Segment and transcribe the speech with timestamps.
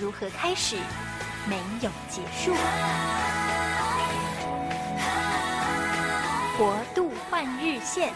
[0.00, 0.76] 如何开始，
[1.48, 2.52] 没有结束。
[6.56, 8.12] 国度换日线。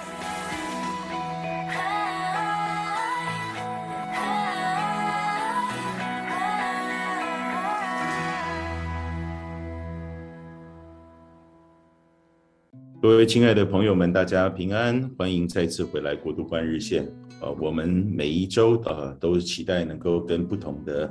[13.00, 17.04] 各位亲爱的朋友们，大家平安，欢迎再次回来《国度换日线》。
[17.40, 21.10] 呃，我们每一周呃都期待能够跟不同的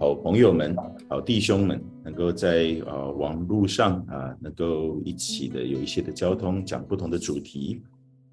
[0.00, 0.74] 好朋友们、
[1.10, 7.82] 好弟兄们，能够在呃网络上啊、能够一起的有一些的交通，讲不同的主题。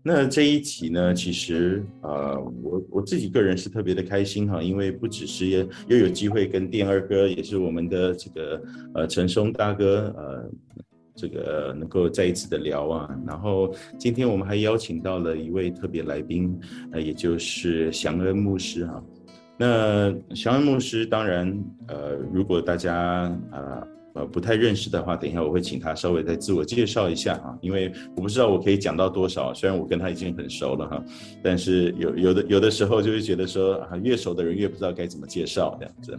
[0.01, 10.49] 那这一期呢，其实呃，我我自己个人是特别的开心哈，因为不只是又有机会跟电二哥，也是我们的这个呃陈松大哥呃。
[11.19, 16.55] 这个能够再一次的聊啊，然后今天我们还邀请到了一位特别来宾，
[16.91, 19.03] 呃，也就是祥恩牧师哈。
[19.57, 21.51] 那祥恩牧师，当然，
[21.87, 31.03] 呃，如果大家呃呃不太认识的话，等一下我会请他稍微再自我介绍一下啊，因为我不知道我可以讲到多少，虽然我跟他已经很熟了哈，
[31.41, 36.17] 但是有有的有的时候就会觉得说啊，越熟的人越不知道该怎么介绍这样子。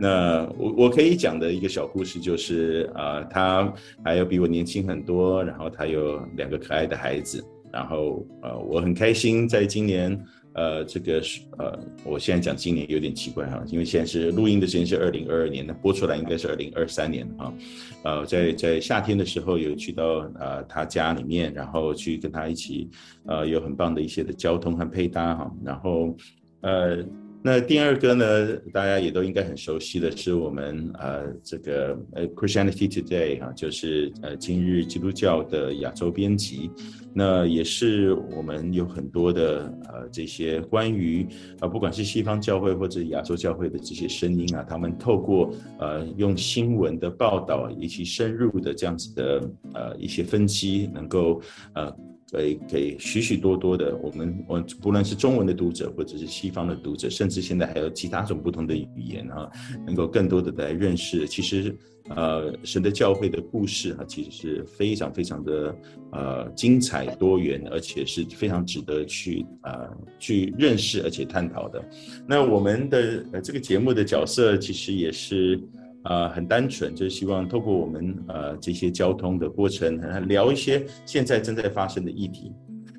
[0.00, 3.72] 那我我可以讲的一个小故事就是，呃，他
[4.04, 10.16] 还有比我年轻很多，然后他有两个可爱的孩子，然后呃，我很开心，在今年，
[10.58, 17.54] 呃，这个是呃，我现在讲今年有点奇怪哈，因为现在是录音的时间是二零二二年，那播出来应该是二零二三年哈，
[18.02, 22.90] 呃，在在夏天的时候有去到呃他家里面，然后去跟他一起，
[23.26, 26.16] 呃，有很棒的一些的交通和配搭哈，然后
[26.62, 27.04] 呃。
[27.40, 36.68] 那第二个呢，大家也都应该很熟悉的是我们呃这个呃 Christianity Today 哈，就是呃今日基督教的亚洲编辑，
[37.14, 41.26] 那也是我们有很多的呃这些关于
[41.60, 51.40] 啊不管是西方教会或者亚洲教会的这些声音啊，他们透过呃用新闻的报道以及深入的这样子的呃一些分析，能够
[51.74, 51.96] 呃。
[52.30, 59.50] 给给许许多多的我们，我不论是中文的读者，或者是西方的读者，甚至现在还有其他种不同的语言啊，
[59.86, 61.74] 能够更多的来认识，其实
[62.10, 65.76] 呃，神的教会的故事啊，其实是非常非常的
[66.12, 69.88] 呃精彩多元，而且是非常值得去呃
[70.18, 71.82] 去认识而且探讨的。
[72.26, 75.58] 那我们的呃这个节目的角色其实也是。
[76.04, 82.52] 呃，很单纯，就是希望透过我们呃这些交通的过程，聊一些现在正在发生的议题。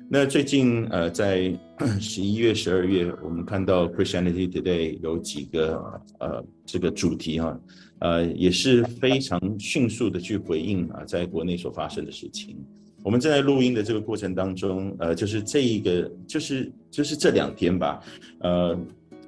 [0.08, 1.52] 那最近呃在
[1.98, 7.60] 十一月、十二月，我们看到 Christianity Today 有几个呃这个主题哈，
[8.00, 12.56] 呃也是非常迅速的去回应啊，在国内所发生的事情。
[13.02, 18.00] 我们正在录音的这个过程当中，呃，就是这一个，就是就是这两天吧，
[18.40, 18.78] 呃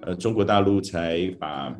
[0.02, 1.74] 呃，中国大陆才把。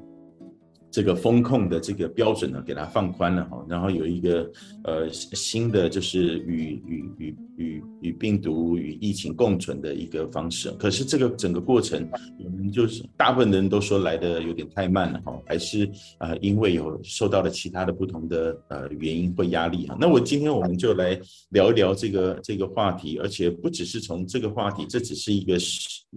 [0.92, 4.53] 这个风控的这个标准呢，给它放宽了哈，然后有一个
[4.84, 10.70] 呃新的就是与与与与与病毒与疫情共存的一个方式。
[10.72, 12.06] 可是这个整个过程，
[12.44, 19.97] 我们就是大部分人都说来的有点太慢了哈，还是呃因为有受到了其他的不同的呃原因或压力哈。
[19.98, 21.19] 那我今天我们就来
[21.52, 25.56] 聊一聊这个这个话题，而且不只是从这个话题，这只是一个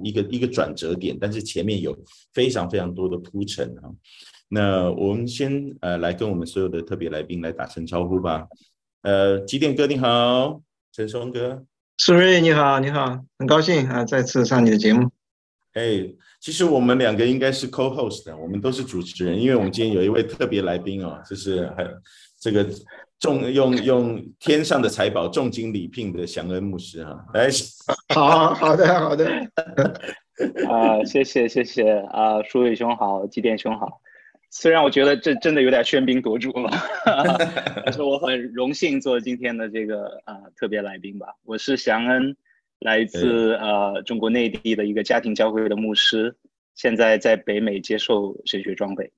[0.04, 1.98] 一个一个转折点，但是前面有
[2.34, 3.90] 非常非常多的铺陈哈。
[4.48, 8.48] 那我们先呃来跟我们所有的特别来宾来打声招呼吧。
[9.02, 10.62] 呃，几点哥你好，
[10.92, 11.64] 陈松哥，
[11.98, 15.10] 苏瑞你好，你好，很高兴啊再次上你的节目。
[15.74, 16.08] 哎，
[16.40, 21.88] 其实我们两个应该是 co-host 的，我们都是主持人，因为我们今天有一位特别来宾哦，就是很
[22.40, 22.66] 这个
[23.20, 27.50] 重用用天上的财宝重金礼聘的祥恩牧师哈，来，
[28.16, 29.28] 好好的好的，
[30.70, 34.02] 啊谢谢谢谢啊，苏瑞兄好，基电兄好。
[34.58, 36.72] 虽然我觉得这真的有点喧宾夺主了，
[37.84, 41.28] 但是我很荣幸做今天的这个呃特别来宾吧。
[41.44, 42.34] 我是祥恩，
[42.80, 46.34] 来自呃中国内地的一个家庭教会的牧师，
[46.74, 49.12] 现在在北美接受神学装备。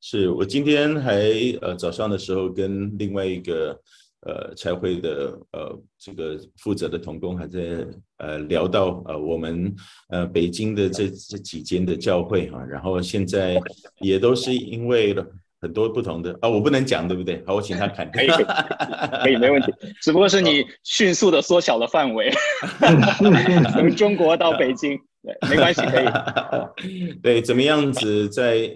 [0.00, 1.20] 是我今天还
[1.60, 3.78] 呃早上的时候跟另外一个
[4.26, 7.86] 呃财会的呃这个负责的同工还在
[8.18, 9.74] 呃聊到呃我们
[10.08, 13.60] 呃北京的这这几间的教会哈，然后现在
[14.00, 15.14] 也都是因为
[15.60, 17.42] 很多不同的啊，我不能讲对不对？
[17.46, 18.44] 好，我请他看，可 以可以，
[19.22, 22.30] 可以没问题，只不过是你迅速的缩小了范围，
[23.72, 28.70] 从中国到北京，对，没关系，可以， 对，怎么样子在。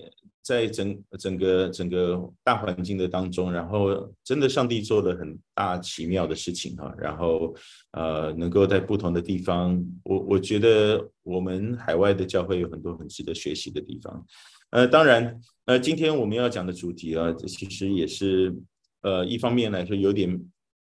[0.48, 7.54] 在整整个整个大环境的当中，然后真的上帝做了很大奇妙的事情哈，然后
[7.92, 14.26] 呃能够在不同的地方，我我觉得我们海外的教会有很多很值得学习的地方，
[14.70, 18.56] 呃当然呃今天我们要讲的主题啊，其实也是
[19.02, 20.30] 呃一方面来说有点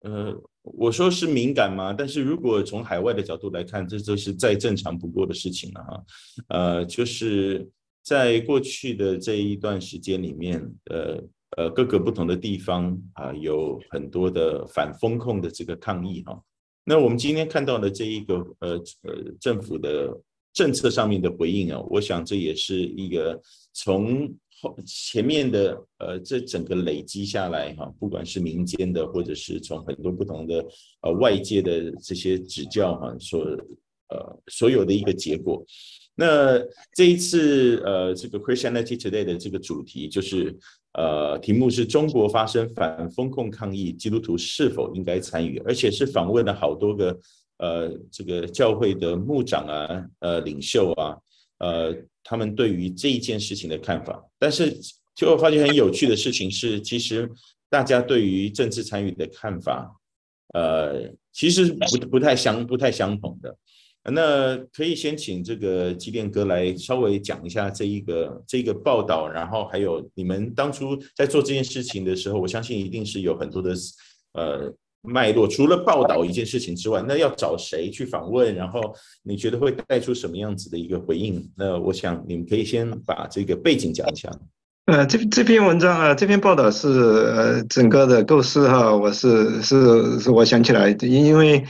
[0.01, 6.03] 呃我说是敏感嘛，但是如果从海外的角度来看，这就是再正常不过的事情了哈，
[6.47, 7.69] 呃就是。
[8.03, 10.61] 在过去的这一段时间里面，
[10.91, 11.23] 呃
[11.55, 16.37] 呃，各个不同的地方啊，有很多的反封控的这个抗议哈。
[16.83, 18.69] 那我们今天看到的这一个呃
[19.03, 20.13] 呃政府的
[20.51, 23.39] 政策上面的回应啊，我想这也是一个
[23.71, 24.27] 从
[24.59, 30.65] 后前面的呃这整个累积下来哈，不管是民间的，或者是从很多不同的
[31.03, 33.43] 呃外界的这些指教哈，所
[34.09, 35.65] 呃所有的一个结果。
[36.15, 36.59] 那
[36.93, 40.55] 这一次，呃，这个 Christianity Today 的这个主题就是，
[40.93, 45.57] 呃，题目是中国发生反封控抗议，基督徒是否应该参与？
[45.65, 47.19] 而且是访问了好多个，
[47.57, 51.17] 呃，这个教会的牧长啊，呃，领袖啊，
[51.57, 54.23] 呃，他们对于这一件事情的看法。
[54.37, 54.71] 但是，
[55.15, 57.27] 就我发现很有趣的事情是，其实
[57.71, 59.91] 大家对于政治参与的看法，
[60.53, 63.57] 呃，其实不不太相不太相同的。
[64.11, 73.73] 那可以先请这个机电哥来稍微讲一下这一个这个报道，然后还有你们当初在做这件事情的时候，我相信一定是有很多的
[74.33, 74.73] 呃
[75.03, 75.47] 脉络。
[75.47, 78.53] 除了报道一件事情之外，那要找谁去访问？
[78.53, 78.81] 然后
[79.23, 81.49] 你觉得会带出什么样子的一个回应？
[81.55, 84.29] 那我想你们可以先把这个背景讲一下。
[84.87, 91.63] 呃，这这篇文章啊，这篇报道是呃整个的构思哈，我是是是我想起来，因为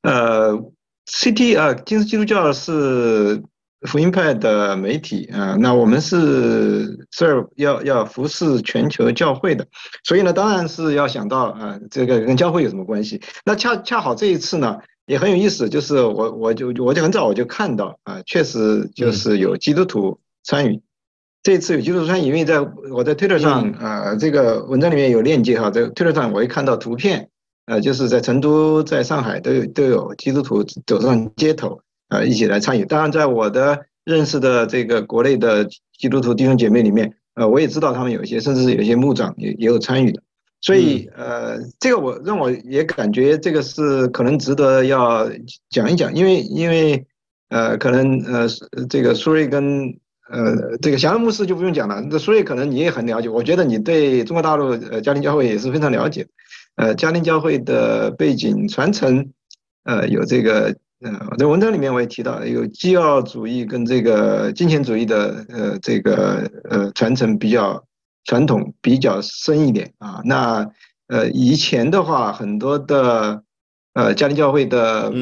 [0.00, 0.58] 呃。
[1.06, 3.42] CT 啊，金丝基督教是
[3.82, 9.66] 福音派的媒体啊，那我们是 serve 要要服侍全球教会的，
[10.04, 13.20] 所以呢，当然是要想到啊，这个跟教会有什么关系？
[13.44, 20.80] 那恰恰好这一次呢，也很有意思，就是我我就我就很早我就看到啊，确实就是有基督徒参与，
[21.42, 22.60] 这一次有基督徒参与，因为在
[22.90, 27.28] 我在 Twitter 上啊，这个文章里面有链接哈，在 Twitter 上我会看到图片。
[27.66, 32.84] 呃，就是在成都、在上海都有都有基督徒走上街头，啊，一起来参与。
[32.84, 35.66] 当然，在我的认识的这个国内的
[35.98, 40.20] 基督徒弟兄姐妹里面，呃，我也知道他们有一些，甚至是有一些牧长也也有参与的。
[40.60, 45.30] 所以，呃，这个我让我也感觉这个是可能值得要
[45.70, 47.06] 讲一讲，因为因为
[47.48, 48.46] 呃，可能呃，
[48.88, 49.88] 这个苏瑞跟
[50.30, 56.26] 呃这个祥恩牧师就不用讲了，那苏瑞可能你也很了解，我觉得你对中国大陆呃家庭教会也是非常了解。
[56.76, 59.30] 呃，家庭教会的背景传承，
[59.84, 67.84] 呃，有这个，呃，我在文章里面我也提到，有基要主义跟这个金钱主义的，呃，这个呃传承比较
[68.24, 70.20] 传统，比较深一点啊。
[70.24, 70.68] 那
[71.06, 73.44] 呃，以前的话，很多的
[73.92, 75.12] 呃家庭教会的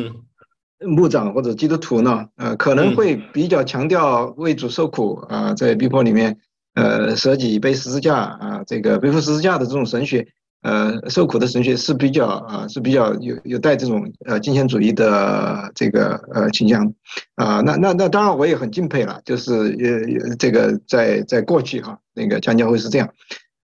[0.80, 6.38] 牧长或者基督徒呢，呃，可能会比较强调为主受苦啊，在逼迫里面，
[6.74, 10.26] 呃，舍己背十字架啊，这个背负十字架的这种神学。
[10.62, 16.86] 呃，受苦的神学是比较啊，是比较有有带这种呃金钱主义的这个呃倾向
[17.34, 17.60] 啊。
[17.62, 23.12] 那那那当然我也很敬佩了，就是呃这个在在过去哈，那个家庭教会是这样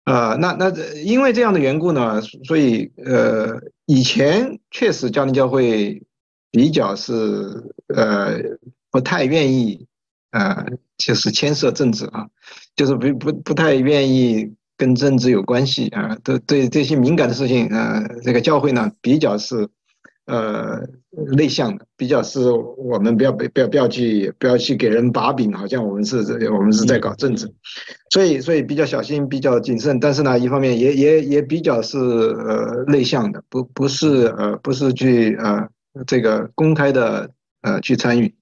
[0.05, 0.37] 啊。
[0.37, 0.71] 那那
[1.03, 6.01] 因为这样的缘故呢，所以呃以前确实家庭教会
[6.53, 7.13] 比较是
[7.89, 8.39] 呃
[8.93, 9.85] 不太愿意
[10.31, 10.65] 呃
[10.97, 12.29] 就是牵涉政治啊，
[12.77, 14.55] 就是不不不太愿意。
[14.77, 19.69] 跟政治有关系啊，都对这些敏感的事情啊，这个教会呢比较是
[20.27, 20.81] 呃
[21.37, 26.17] 内向的，比较是我们不要不要不要去不要去给人把柄，好像我们是
[26.51, 27.47] 我们是在搞政治，
[28.11, 30.01] 所以所以比较小心，比较谨慎。
[30.01, 35.69] 但是呢，一方面也也也比较是呃内向的，不不是呃不是去呃
[36.07, 37.31] 这个公开的
[37.63, 38.35] 呃去参与。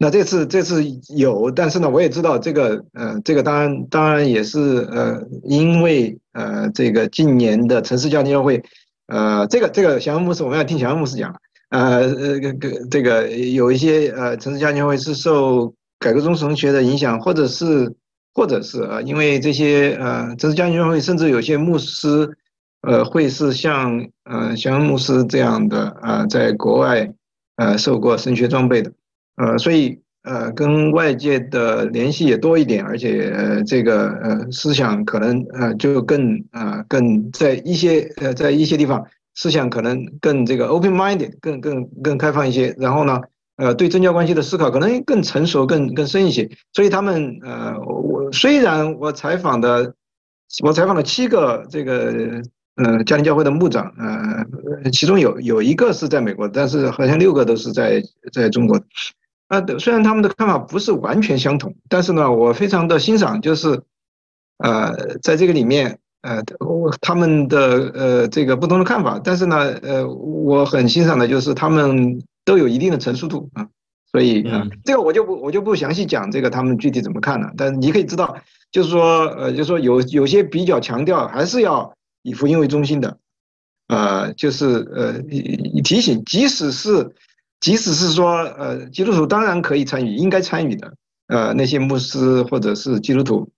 [0.00, 8.62] 那这次这次有，但是呢，我也知道这个，呃，这个当然当然也是，呃，因为呃，这个近年的城市家庭教会，
[9.08, 11.34] 呃，这个这个祥恩牧师，我们要听祥恩牧师讲，
[11.70, 12.40] 呃呃，
[12.88, 17.92] 这个有一些呃城市家庭教会是受改革宗神学的影响，或者是
[18.34, 22.30] 或者是啊，因为这些呃城市家庭教会甚至有些牧师
[22.82, 27.12] 呃会是像呃祥恩牧师这样的呃在国外
[27.56, 28.92] 呃受过神学装备的，
[29.38, 39.04] 呃所以呃跟外界的联系也多一点，而且呃这个呃思想可能呃就更呃更在一些呃在一些地方
[39.34, 43.20] 思想可能更这个 open minded 更更更开放一些，然后呢。
[43.60, 49.92] 呃，对政教关系的思考可能更成熟、更更深一些，所以他们呃，我虽然我采访的，
[50.62, 52.40] 我采访了七个这个
[52.76, 58.00] 呃家庭教会的牧长，呃，其中有有一个是在美国，但是好像六个都是在
[58.32, 58.80] 在中国。
[59.48, 63.82] 啊，虽然他们的看法不是完全相同，但是呢，我非常的欣赏，就是
[64.58, 66.42] 呃，在这个里面，呃，
[67.00, 72.22] 他们的呃这个不同的看法，但是呢，呃，我很欣赏的就是他们。
[72.44, 73.68] 都有一定的成熟度啊，
[74.10, 78.38] 所以啊，这个我就不我就不详细讲这个他们具体怎么看了，但是你可以知道，
[78.72, 83.18] 就是说呃，就是说有有些比较强调还是要以福音为中心的，
[83.88, 84.64] 呃，就是
[84.94, 85.20] 呃
[85.84, 87.14] 提醒，即使是
[87.60, 90.94] 即使是说呃基督徒当然可以参与，应该参与的，
[91.28, 93.48] 呃那些牧师或者是基督徒，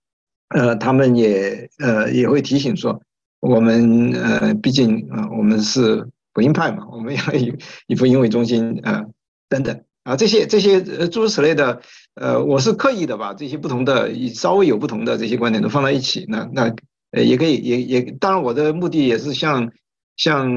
[0.49, 3.01] 呃他们也呃也会提醒说，
[3.39, 6.07] 我们呃毕竟啊我们是。
[6.33, 7.53] 福音派嘛，我们要以
[7.87, 9.05] 以福音为中心啊、呃，
[9.49, 11.81] 等等啊，这些这些呃诸如此类的，
[12.15, 16.73] 呃，我是刻意的把这些不同的，稍微有不同的这些观点都放在一起，那那
[17.11, 19.73] 呃也可以也也，当然我的目的也是像
[20.17, 20.51] 像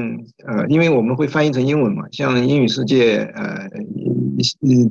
[0.45, 3.69] 呃，因为我们会翻译成英文嘛，像英语世界呃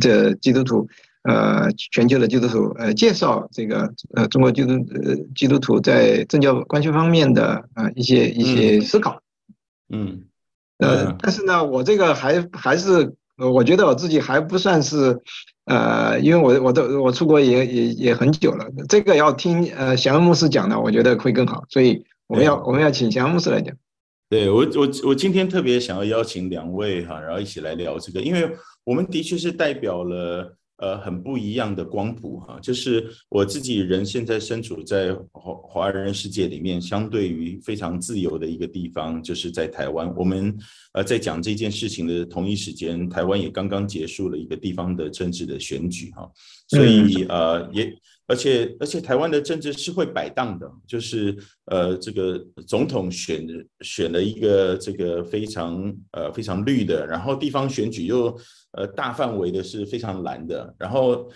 [0.00, 0.88] 的基督徒
[1.22, 9.20] 呃全球的基督徒呃介绍这个呃中国基督呃基督徒在政教关系方面的啊、呃、一些一些思考，
[9.90, 10.06] 嗯。
[10.06, 10.24] 嗯
[10.78, 15.16] 呃，但是呢，我这个还还是，我觉得我自己还不算是，
[15.66, 23.76] 呃，因为我我都我出国也也也很久了，这个要听呃祥恩牧师讲的，我觉得会更好，所以我们要我们要请祥恩牧师来讲。
[24.28, 28.50] 对，我我我今天特别想要邀请两位哈，然后一起来聊这个，因为
[28.84, 30.56] 我们的确是代表了。
[30.78, 40.12] 呃，很不一样的光谱哈，就是我自己人现在身处在华华人世界里面，相对于非常自由的一个地方，就是在台湾。
[40.16, 40.52] 我们
[40.92, 46.28] 呃在讲这件事情的同一时间，台湾也刚刚结束了一个地方的政治的选举哈，
[46.66, 53.46] 所以呃也而且而且台湾的政治是会摆荡的，就是呃这个总统选
[53.82, 58.36] 选了一个这个非常呃非常绿的，然后地方选举又。
[58.76, 61.30] 呃，大范围的是非常难的，然后，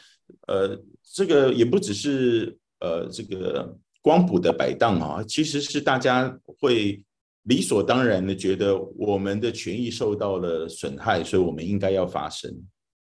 [0.47, 0.77] 呃，
[1.15, 7.03] 这个也不只是呃这个光谱的摆荡啊，其实是大家会
[7.45, 12.53] 理所当然的觉得我们的权益受到了损害，所以我们应该要发声。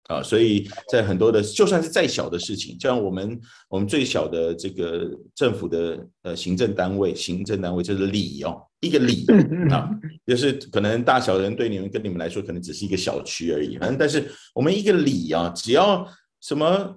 [0.08, 8.62] 啊，所以在很多的就算是再小的事情，像我们我们最小的这个政府的呃行政单位，行政单位就是里哦。
[8.80, 9.24] 一个里
[9.70, 9.88] 啊，
[10.26, 16.06] 就是可能大小人对你们跟你们来说可能只是一个小区而已，反正但是我们一个里啊，只要
[16.42, 16.94] 什么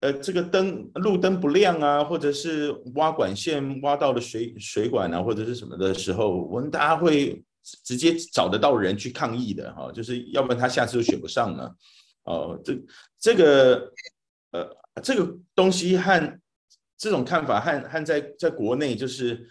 [0.00, 7.42] 呃这个灯路灯不亮啊，或者是挖管线挖到了水水管啊，或者是什么的时候，我们大家会
[7.82, 11.74] 直接找得到人去抗议的哈，就是要不然他下次就选不上了
[12.24, 12.60] 哦。
[12.64, 12.78] 这
[13.18, 13.92] 这个
[14.52, 14.68] 呃
[15.02, 16.40] 这个东西和
[16.98, 19.48] 这种看法和和在在国内就是。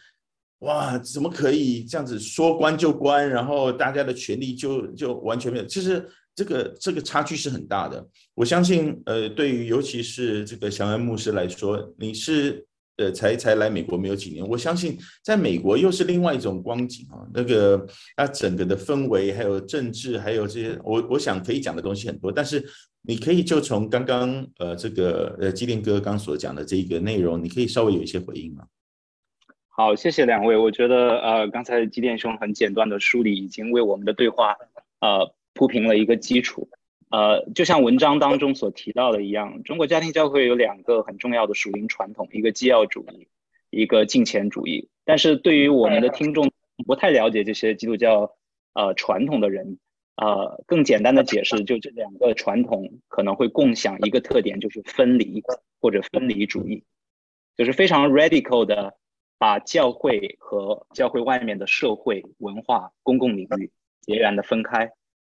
[0.60, 5.66] 哇，怎么可以这样子说关就关，然后大家的权利就就完全没有？
[5.66, 8.08] 其实这个这个差距是很大的。
[8.34, 12.66] 我相信，呃，对于尤其是这个祥恩牧师来说，你是
[12.98, 17.26] 呃才才来美国没有几年，我相信在美国又是另外一种光景啊。
[17.34, 17.86] 那个
[18.18, 22.32] 那整个的氛围，还有政治，还有这些，我我想可以讲的东西很多。
[22.32, 22.64] 但是
[23.02, 28.64] 你可以就从刚刚呃这个呃基电哥刚所讲的这个内容，你可以稍微有一些回应吗？
[29.76, 30.56] 好，谢谢两位。
[30.56, 34.56] 我觉得，呃，刚才基电兄很简短的梳理，已经为我们的对话，
[35.00, 36.70] 呃，铺平了一个基础。
[37.14, 43.28] 呃，就像文章当中所提到的一样，中国家庭教会有两个很重要的属灵传统，一个基要主义，
[43.70, 44.90] 一个敬虔主义。
[45.06, 46.52] 但是对于我们的听众
[46.88, 48.36] 不太了解这些基督教，
[48.74, 49.78] 呃，传统的人，
[50.16, 55.44] 呃，更简单的解释，就这两个传统可能会共享一个特点，就是分离
[55.80, 56.84] 或者分离主义，
[57.56, 58.96] 就是非常 radical 的。
[59.40, 64.90] 把教会和教会外面的社会、文化、公共领域截然的分开，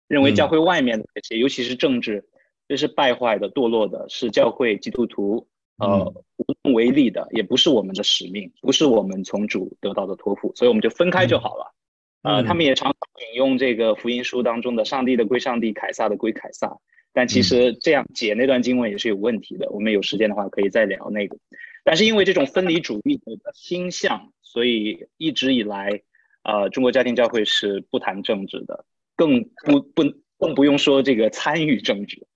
[0.08, 2.24] 认为教会外面的这些，尤其是政治，
[2.68, 5.46] 这是败坏的、堕落的，是教会基督徒
[5.78, 6.04] 呃
[6.36, 11.74] 无能为力的，也不是我们的使命，不是我们从主得到的托付，所以我们就分开就好了。
[12.22, 12.92] 呃，他们也常
[13.30, 16.76] 引用这个福音书当中的“上帝的归上帝，凯撒的归凯撒”，
[17.14, 19.70] 但其实这样解那段经文也是有问题的。
[19.70, 21.36] 我们有时间的话可以再聊那个。
[21.84, 26.02] 但是因为这种分离主义的倾向，所以一直以来，
[26.42, 28.84] 呃，中国家庭教会是不谈政治的，
[29.16, 30.02] 更不不
[30.38, 32.26] 更不用说这个参与政治，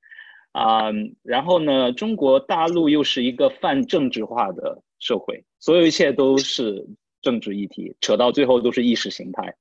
[0.52, 6.86] 啊、呃，然后呢，中国大陆又是一个泛政治化的社会，所有一切都是
[7.20, 9.54] 政治议题，扯到最后都是意识形态，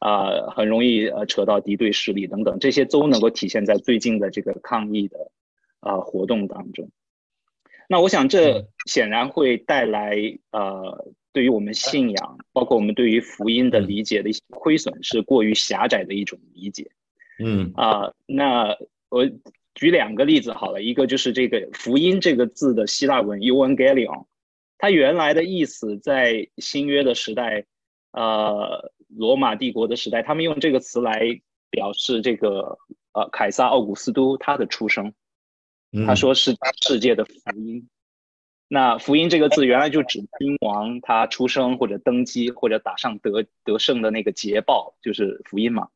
[0.00, 5.30] 啊、呃，很容易呃扯到敌对势力等等，这些都能够体现在最近的这个抗议的
[5.80, 6.90] 啊、呃、活动当中。
[7.88, 10.16] 那我想这显然会带来
[10.50, 11.06] 呃。
[11.34, 16.92] 对于我们信仰，包括我们对于福音的理解的一些亏损，是过于狭窄的一种理解。
[17.40, 18.76] 嗯啊、呃，那
[19.08, 19.28] 我
[19.74, 24.26] 举两个例子好了，一个就是这个“福音”这个字的希腊文 “Evangelion”，
[24.78, 27.64] 它原来的意思在新约的时代，
[28.12, 32.78] 呃，罗马帝国的时代，他们用这个词来表示这个
[33.12, 35.12] 呃凯撒奥古斯都他的出生，
[36.06, 37.88] 他说是世界的福音。
[38.66, 45.88] 那福音这个字原来就指君王他出生或者登基或者打上得得胜的那个捷报，就是福音嘛。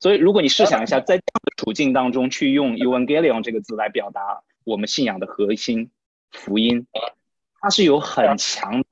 [0.00, 5.90] 所以如果你试想一下，在这样的处境当中去用 Evangelion 这个字来表达我们信仰的核心
[6.32, 6.86] 福音，
[7.60, 8.86] 它是有很强的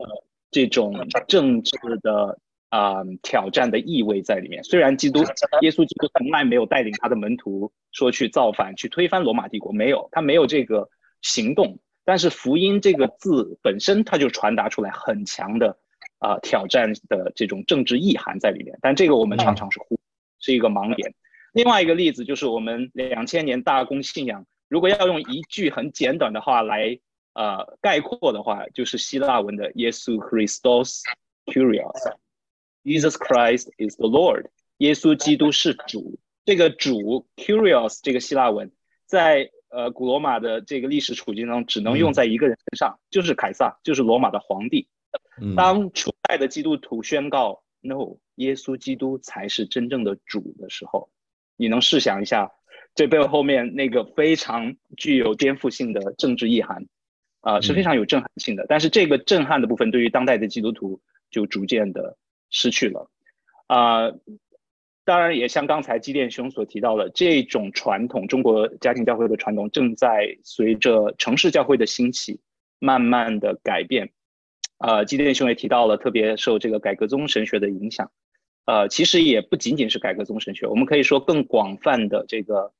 [0.50, 2.38] 这种政治的
[2.71, 4.64] 啊、呃、挑战的意味在里面。
[4.64, 5.21] 虽然基督
[5.61, 10.88] 耶稣基督从来没有带领他的门徒说去造反去推翻罗马帝国，没有，他没有这个
[11.21, 11.79] 行动。
[12.07, 15.79] 但是“福音”这个字本身，它就传达出来很强的
[16.19, 18.79] 啊、呃、挑战的这种政治意涵在里面。
[18.83, 19.99] 但这个我们常常是忽，
[20.39, 21.15] 是一个盲点。
[21.53, 26.99] 另外一个例子就是我们两千年大公信仰，如果要用一句很简短的话来
[27.33, 31.01] 呃概括的话，就是希腊文的耶稣 Christos
[31.47, 36.19] Kyrios，Jesus Christ is the Lord，耶稣基督是主。
[36.45, 38.71] 这个主 Kyrios 这个希腊文
[39.07, 39.51] 在。
[39.75, 44.87] 呃，古罗马的这个历史处境中，只能用在一个人身上，嗯、就是凯撒，就是罗马的皇帝。
[45.57, 51.11] 当初代的基督徒宣告、嗯、“No，耶稣基督才是真正的主”的时候，
[51.57, 52.52] 你能试想一下，
[52.95, 56.87] 这背后后面那个非常具有颠覆性的政治意涵，
[57.40, 58.62] 啊、呃，是非常有震撼性的。
[58.62, 62.16] 嗯、但是这个震撼的部分，对于当代的基督徒就逐渐的
[62.49, 63.11] 失去了，
[63.66, 64.20] 啊、呃。
[65.07, 72.40] 当然，也像刚才基甸兄所提到的，这种传统，中国家庭教会的传统，正在随着城市教会的兴起，
[72.79, 74.11] 慢慢的改变。
[74.79, 78.11] 呃，基甸兄也提到了，特别受这个改革宗神学的影响。
[78.64, 82.73] 呃，其实也不仅仅是改革宗神学，我们可以说更广泛的这个，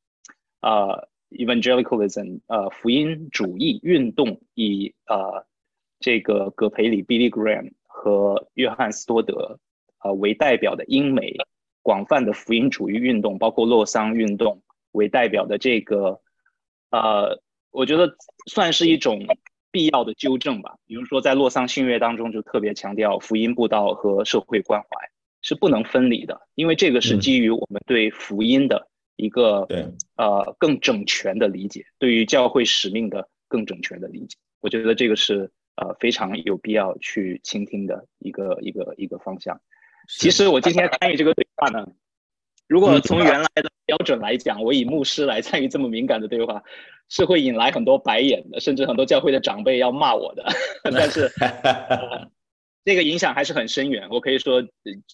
[0.63, 5.45] 呃，evangelicalism，呃，福音主义运动，以呃
[6.01, 9.59] 这个葛培里 Billy Graham 和约翰斯多德，
[10.03, 11.37] 呃为代表的英美。
[11.85, 16.19] 广泛的福音主义运动，包括洛桑运动为代表的这个，
[16.91, 17.39] 呃，
[17.71, 18.17] 我觉得
[18.47, 19.27] 算是一种
[19.71, 20.77] 必要的纠正吧。
[20.87, 24.89] 比如说，在洛桑信约当中，就特别强调福音布道和社会关怀
[25.43, 34.39] 是不能分离的，因为这个是基于我们对福音的一个、嗯、呃更整全的理解，对于教会使命的更整全的理解。
[34.61, 39.61] 我觉得这个是呃非常有必要去倾听的一个一个一个方向。
[40.09, 41.87] 其实我今天参与这个对话呢，
[42.69, 46.63] 如果从原来的标准来讲，我以牧师来参与这么敏感的对话，
[47.09, 50.45] 是会引来很多白眼的，甚至很多教会的长辈要骂我的。
[50.85, 52.29] 但是，呃，
[52.85, 54.09] 这个影响还是很深远。
[54.11, 54.63] 我可以说，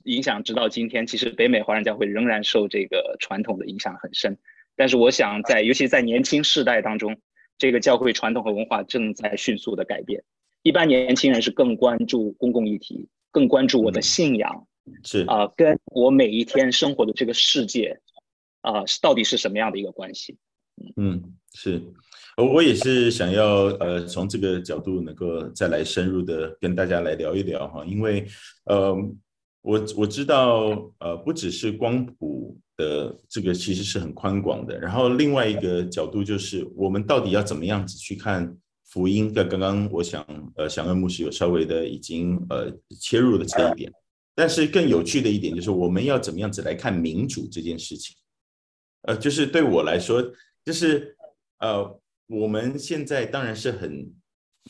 [0.04, 4.36] 影响直到今天，其实北美华人教会仍然受这个传统的影响很深。
[4.76, 7.16] 但是，我想在，尤其在年轻世代当中，
[7.58, 10.22] 这个教会传统和文化正在迅速的改变。
[10.62, 14.66] 一般年轻人是更关注公共议题，更关注我的信仰。
[15.02, 17.98] 是啊、呃，跟我每一天生活的这个世界，
[18.60, 20.36] 啊、呃，到底是什么样的一个关系？
[20.96, 21.22] 嗯，
[21.52, 21.82] 是，
[22.38, 28.26] 我我也是想要呃，从这个角度能够再来深入的跟大家来聊一聊哈，因为
[28.64, 28.94] 呃，
[29.60, 39.34] 我我知道呃，不只是光谱的这个其实是很宽广的，然后另外一个角度就是我们到底要怎么样子去看福音？
[39.34, 40.24] 在刚刚我想
[40.56, 43.92] 呃，祥恩牧师有稍微的已经呃切入了这一点。
[44.40, 48.16] 但是更有趣的一点就是，我们要怎么样子来看民主这件事情？
[49.02, 50.22] 呃，就是对我来说，
[50.64, 51.14] 就是
[51.58, 54.10] 呃，我们现在当然是很，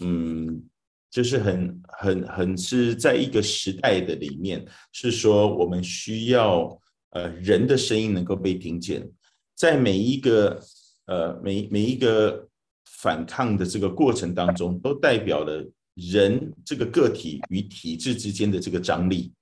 [0.01, 0.61] 嗯，
[1.09, 6.77] 就是很很很是在一个时代的里面，是说我们需要
[7.11, 9.09] 呃人的声音能够被听见，
[9.55, 10.61] 在每一个
[11.07, 12.45] 呃每每一个
[12.87, 19.33] 反抗的这个过程当中，都代表了人这个个体与体制之间的这个张力。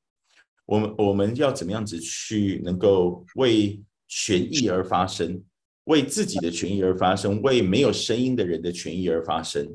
[0.69, 5.43] 我们我们要怎么样子去能够为权益而发声，
[5.85, 9.67] 为自己的权益而发声，为没有声音的人的权益而发声？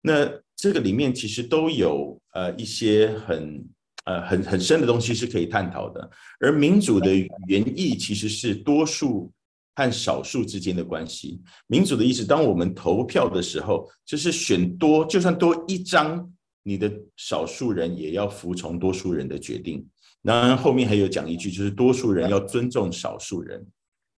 [0.00, 3.62] 那这个里面其实都有呃一些很
[4.06, 6.10] 呃很很深的东西是可以探讨的。
[6.40, 7.14] 而民主的
[7.46, 9.30] 原意其实是多数
[9.74, 11.42] 和少数之间的关系。
[11.66, 16.26] 民主的意思，当我们投票的时候，就是选多，就算多一张，
[16.62, 19.86] 你的少数人也要服从多数人的决定。
[20.24, 23.66] 当然后面还有讲一句，就是多数人要尊重少数人。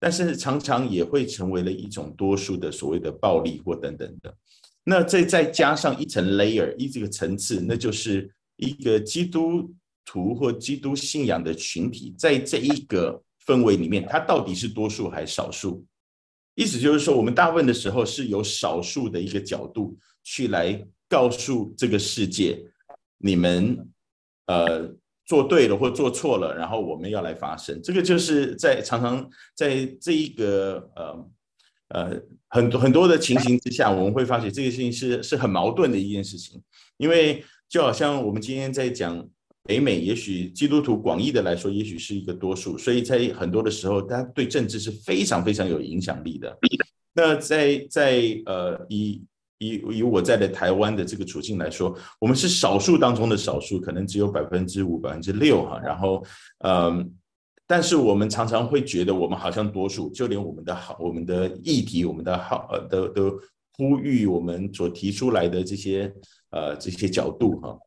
[0.03, 4.35] 但是常常也会成为了一种多数的所谓的暴力或等等的。
[4.83, 9.71] 那再再加上一层 layer，一这个层次，那就是一个基督
[10.07, 15.85] 徒或基督信仰的群体，在这一个氛围里面，它到底是多数还是少数？
[16.55, 22.59] 意思就是说，我们大部分的时候是由少数的一个角度去来告诉这个世界，
[23.19, 23.87] 你们
[24.47, 24.91] 呃。
[25.31, 31.31] 做对了或做错了，然后我们要来发声，这个就是在常常在这一个呃
[31.95, 36.61] 呃很多很多的情形之下，我们会发觉这个事情是是很矛盾的一件事情，
[36.97, 39.25] 因为就好像我们今天在讲
[39.63, 46.59] 北美，也许基督徒广义的来说，也许是一个多数，所以在很多的时候，他对政治是非常非常有影响力的。
[47.15, 49.23] 那在在呃以
[49.61, 55.79] 以以我在的台湾的这个处境来说，我们是少数当中的少数，可能只有百分之五、百分之六哈。
[55.85, 56.25] 然后，
[56.65, 57.13] 嗯，
[57.67, 63.31] 但是我们常常会觉得我们好像多数，就连我们的好、我们的议题、我们的好呃的的
[63.77, 66.11] 呼吁，我们所提出来的这些
[66.53, 67.79] 呃这些角度哈。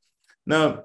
[0.44, 0.80] 那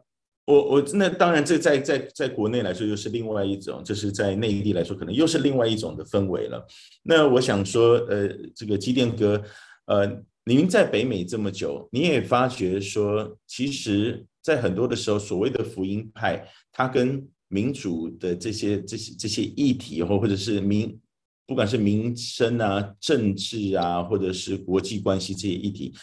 [0.46, 6.66] 我我那当然这在在在国内来说又是另外一种，就是在内地来说可能又是另外一种的氛围了。
[7.02, 9.42] 那我想说，呃，这个基电哥，
[9.84, 10.22] 呃。
[10.48, 20.98] 您在北美这么久，你也发觉说，其实，在很多的时候，所谓的福音派，它跟民主的这些、这些、这些议题，或或者是民，
[21.46, 25.94] 不管是民生啊、政治啊，或者是国际关系这些议题，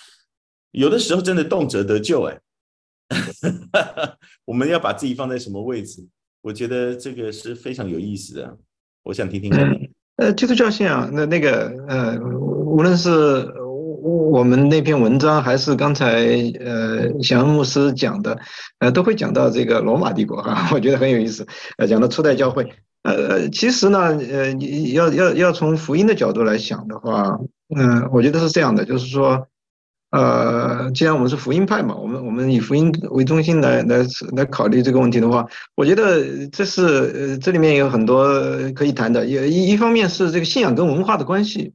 [0.70, 2.30] 有的时候真的动辄得咎。
[2.30, 2.40] 哎，
[4.46, 6.08] 我们要把自己放在什么位置？
[6.42, 8.56] 我觉得这个是非常有意思的。
[9.02, 9.76] 我想听听看。
[10.18, 13.10] 呃，基督教信仰，那那个呃，无论是。
[14.06, 16.28] 我们那篇文章还是刚才
[16.60, 18.38] 呃祥恩牧师讲的，
[18.78, 21.48] 呃都会讲到这个罗马帝国哈， 我觉得很有意思。
[21.80, 27.40] 呃，讲到初代教会，呃，其实呢，呃，你要要要从福音的角度来想的话，
[27.76, 29.48] 嗯、我觉得是这样的，就是说，
[30.12, 38.24] 呃，既然我们是福音派嘛，我们我们以福音为中心来来来考虑这个问题的话，我觉得这是呃这里面有很多
[38.76, 41.74] 可以谈的，也一一方面是这个信仰跟文化的关系。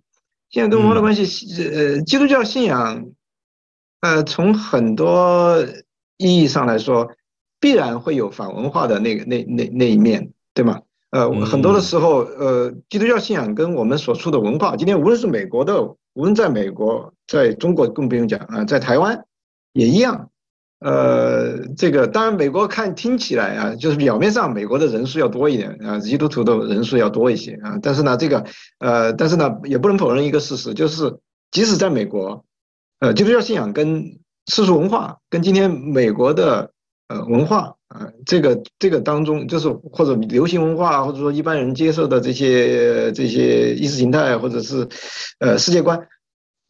[0.51, 1.25] 信仰跟文化的关系，
[1.63, 3.07] 呃，基督教信仰，
[4.01, 5.65] 呃，从很多
[6.17, 7.09] 意义上来说，
[7.61, 10.81] 必然会有反文化的那个那那那一面，对吗？
[11.11, 15.83] 呃，很多的时候，呃，基督教信仰跟我们所处的文化，今天无论是美国的，
[16.15, 19.25] 无论在美国，在中国更不用讲啊，在台湾
[19.73, 20.30] 也一样。
[20.81, 27.79] 呃，这个当然，美国看听起来啊，就是表面上美国的人数要多一点啊，基督徒的人数要多一些啊。
[27.83, 28.47] 但是呢，这个
[28.79, 31.19] 呃，但是呢，也不能否认一个事实，就是
[31.51, 32.47] 即使在美国，
[33.01, 36.71] 呃，基督教信仰跟世俗文化跟今天美国的
[37.09, 44.89] 呃文化啊，这个这个当中，就是或者流行文化，或者说一般人接受的这些这些意识形态，或者是
[45.41, 46.09] 呃世界观。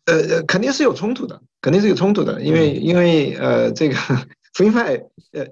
[0.06, 3.94] 呃，肯定是有冲突的，肯定是有冲突的，因为因为呃，这个
[4.54, 4.94] 福音派
[5.32, 5.46] 呃，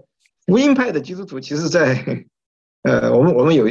[0.46, 2.24] 福音派的基督徒，其实在
[2.82, 3.66] 呃，我们我们有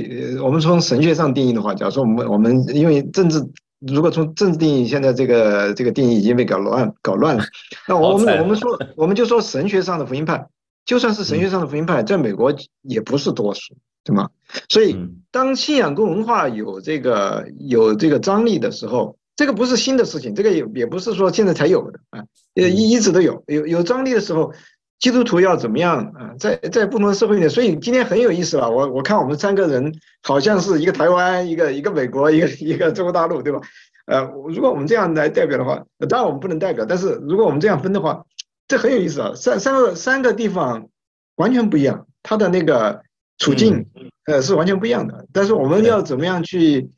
[0.46, 3.44] 我们从神学上定义的话，假如说我们我们因为政治，
[3.80, 7.44] 如果从政治定义，现在这个这个定义已经被搞乱搞乱了，
[7.88, 10.48] 那我们我们说我们就说神学上的福音派，
[10.86, 14.30] 就算是神学上的福音派，在美国也不是多数，对吗？
[14.70, 14.96] 所以
[15.32, 19.18] 当信仰跟文化有这个有这个张力的时候。
[19.38, 24.52] 这个不是新的事情，这个也也不是说现在才有的啊，呃，一一直都有，有有张力的时候，
[24.98, 26.34] 基督徒要怎么样啊？
[26.40, 28.70] 在在不同的社会里，所以今天很有意思了。
[28.70, 33.62] 我我看我们三个人好像是一个台湾，一个一个美国，一个一个中国大陆，对吧？
[34.08, 38.26] 呃，如果我们这样来代表的话，当然我们不能代表，但是如果我们这样分的话，
[38.68, 39.34] 这很有意思啊。
[39.36, 40.88] 三三个三个地方
[41.36, 43.04] 完全不一样，它的那个
[43.38, 43.86] 处境
[44.26, 45.28] 呃是完全不一样的。
[45.32, 46.90] 但是我们要怎么样去？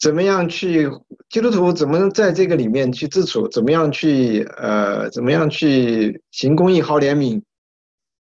[0.00, 0.90] 怎么样去
[1.28, 3.46] 基督徒怎么在这个里面去自处？
[3.48, 5.10] 怎么样去呃？
[5.10, 7.42] 怎么样去行公益、好怜悯？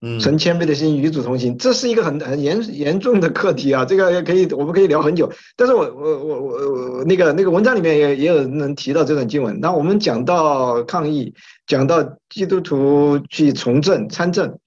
[0.01, 3.85] 嗯，存谦卑的心与主同行，这是一个很 很严严重的课题啊！
[3.85, 5.33] 这个可以，我们可以聊很久。
[5.57, 9.59] 但是我我我我我那个那个文章里面也也有人提到这段经文。
[9.59, 11.35] 那我们讲到抗议，
[11.67, 14.59] 讲到基督徒去从政参政，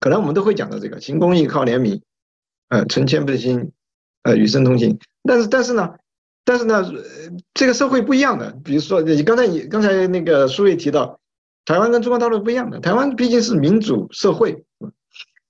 [0.00, 2.00] 可能我们都会讲到这个行公义、靠怜悯，
[2.68, 3.72] 呃，存谦卑的心，
[4.22, 4.98] 呃，与神同行。
[5.24, 5.90] 但是但是呢？
[6.48, 6.82] 但是呢，
[7.52, 8.50] 这个社会不一样的。
[8.64, 11.20] 比如说，你刚才你刚才那个书也提到，
[11.66, 12.80] 台湾跟中国大陆不一样的。
[12.80, 14.64] 台湾毕竟是民主社会，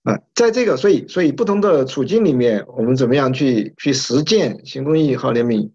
[0.02, 5.70] 啊，在这个所以所以不同的处境里面，我们怎么样去去实践行公义、好怜悯，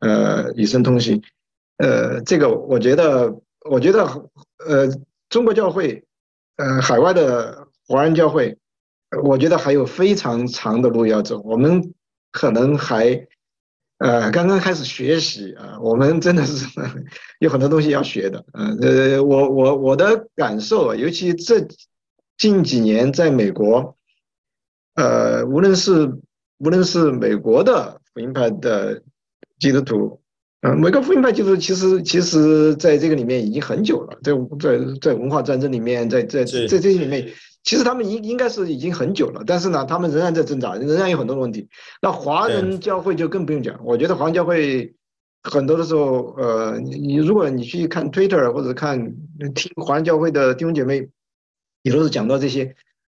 [0.00, 1.22] 呃，以身同行，
[1.76, 3.32] 呃，这个我觉得
[3.70, 4.04] 我觉得
[4.66, 4.88] 呃，
[5.28, 6.02] 中国教会，
[6.56, 8.58] 呃，海外的华人教会，
[9.22, 11.94] 我觉得还有非常长的路要走，我们
[12.32, 13.24] 可能还。
[13.98, 16.66] 呃，刚刚开始学习啊，我们真的是
[17.40, 18.44] 有很多东西要学的。
[18.52, 21.66] 呃，呃，我我我的感受，尤其这
[22.36, 23.96] 近几年在美国，
[24.94, 26.06] 呃，无论是
[26.58, 29.02] 无论是美国的福音派的
[29.58, 30.20] 基督徒，
[30.60, 37.28] 呃，美国福音派基督徒其实其实在这个里面已经很久了，在在在文化战争里面，在在在这些里面。
[37.68, 41.68] 其实他们应应该是已经很久了，但是呢，他们仍然在挣扎，仍然有很多问题。
[42.00, 44.94] 那华人教会就更不用讲，我觉得华人教会
[45.42, 49.14] 很多的时候，呃，你如果你去看 Twitter 或者看
[49.54, 51.10] 听华人教会的弟兄姐妹，
[51.82, 52.74] 也都是讲到这些，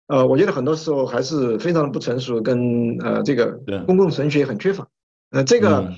[0.07, 4.85] 呃，我觉得很多时候还是非常的不成熟，跟呃这个公共神学很缺乏。
[5.29, 5.93] 呃，这个，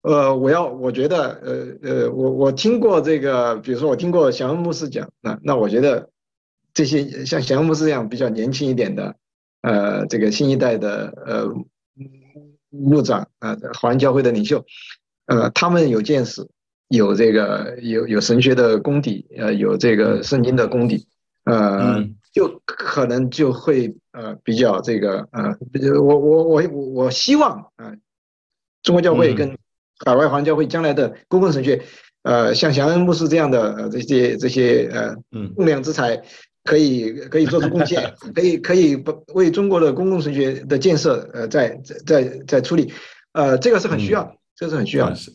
[0.00, 6.08] 呃，我要我觉得，呃呃，我我听过这个，比如说我听过祥恩牧师讲，那那我觉得。
[6.74, 9.14] 这些像祥恩牧师这样比较年轻一点的，
[9.62, 11.48] 呃，这个新一代的呃
[12.68, 14.64] 牧长啊，华人教会的领袖，
[15.26, 16.44] 呃，他们有见识，
[16.88, 21.06] 有这个有有神学的功底，呃，有这个圣经的功底，
[21.44, 25.56] 呃，就可能就会呃比较这个呃，
[26.02, 27.96] 我我我我希望啊、呃，
[28.82, 29.56] 中国教会跟
[30.04, 31.80] 海外华人教会将来的公共神学，
[32.24, 35.14] 呃，像祥恩牧师这样的呃这些这些呃
[35.54, 36.20] 栋梁之才。
[36.64, 42.92] 可以可以做出贡献， 可以可以不为中国的公共神学的建设，呃，在在在在处理，
[43.32, 45.14] 呃，这个是很需要，嗯、这个是很需要的。
[45.14, 45.30] 是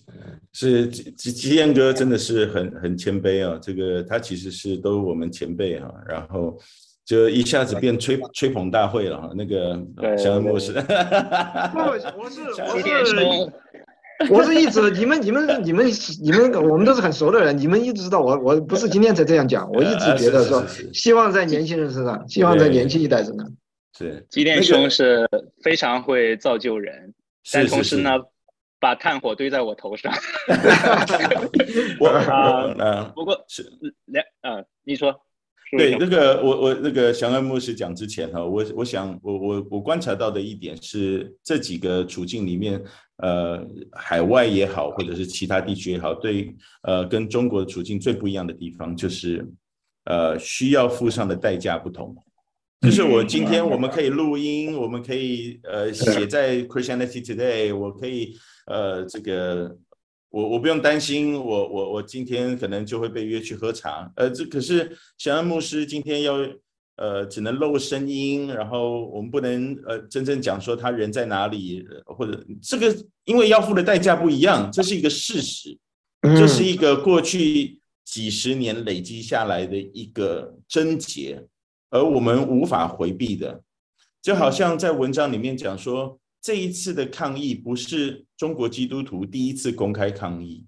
[0.52, 6.58] 是吉吉燕哥真的是很很谦卑啊，这个他其实是都我们前辈啊，然后
[7.06, 9.80] 就一下子变吹吹捧大会了哈，那个
[10.18, 10.80] 祥恩牧师，不，
[11.86, 13.54] 我是我是。
[14.30, 15.88] 我是一直你们你们你们
[16.22, 23.50] 你们我们都是很熟的人，你们一直知道我我不是今天才这样讲，我一直觉得说希望在年轻人身上，希望在年轻一代身上。
[23.98, 25.26] 是，基电兄是
[25.64, 27.14] 非常会造就人，
[27.54, 28.12] 但同时呢，
[28.80, 30.14] 把炭火堆在我头上。
[32.00, 33.72] 我啊，不过是
[34.06, 35.16] 两啊，你说。
[35.78, 42.82] 对，那个我我那个祥安牧师讲之前哈，我我想我我我观察到的一点是，这几个处境里面，
[43.18, 49.48] 呃，海外也好，或者是其他地区也好，对，呃，跟中国的处境最不一样的地方就是，
[50.06, 52.16] 呃，需要付上的代价不同。
[52.82, 59.78] 就是我今天我们可以录音，我们可以呃写在 Christianity Today，我可以呃这个。
[60.30, 66.36] 我我不用担心我，我我我今天可能就会被约去喝茶，呃，这可是小安牧师今天要，
[66.98, 75.76] 呃，只能露声音，然后我们不能呃真正讲说他人在哪里，或者这个因为要付的代价不一样，这是一个事实，
[76.22, 81.44] 这是一个过去几十年累积下来的一个症结，
[81.90, 83.64] 而我们无法回避的，
[84.22, 86.20] 就好像在文章里面讲说。
[86.42, 90.66] 这一次的抗议不是中国基督徒第一次公开抗议，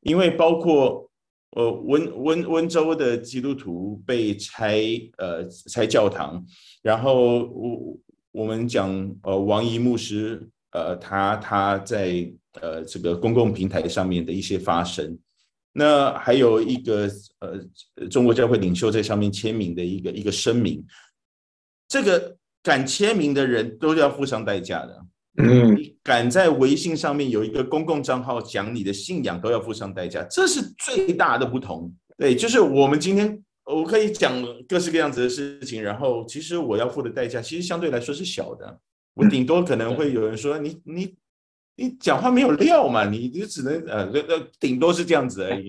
[0.00, 1.10] 因为包括
[1.50, 4.82] 呃温温温州的基督徒被拆
[5.18, 6.42] 呃拆教堂，
[6.80, 7.98] 然后我
[8.30, 15.18] 我们讲呃王怡牧师呃他他在呃这个公共平台上面的一些发声，
[15.74, 17.06] 那还有一个
[17.40, 20.82] 呃中国教会领袖在上面签名的一个一个声明，
[21.86, 22.34] 这个。
[22.62, 25.04] 敢签名的人都要付上代价的。
[25.38, 31.90] 嗯，你敢在微信上面有一个公共账号讲你的信仰，都要付上代价，这是最大的不同。
[32.18, 34.30] 对，就是我们今天我可以讲
[34.68, 38.78] 各式各样子的事情，然后其实我要付的代价其实相对来说是小的。
[39.14, 41.14] 我顶多可能会有人说你你
[41.76, 45.66] 你讲话没有料嘛，你你只能呃呃呃顶多是这样子而已。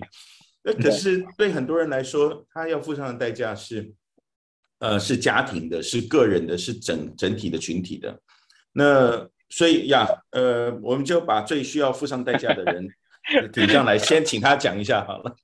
[0.62, 3.92] 那可是对很多人来说，他要付上的代价是。
[4.84, 8.20] 呃，是家庭的，是个人的，是整整体的群体的。
[8.70, 12.86] 那所以呀，呃，我们就把最需要付上代价的人
[13.50, 15.34] 顶上来，先请他讲一下好了。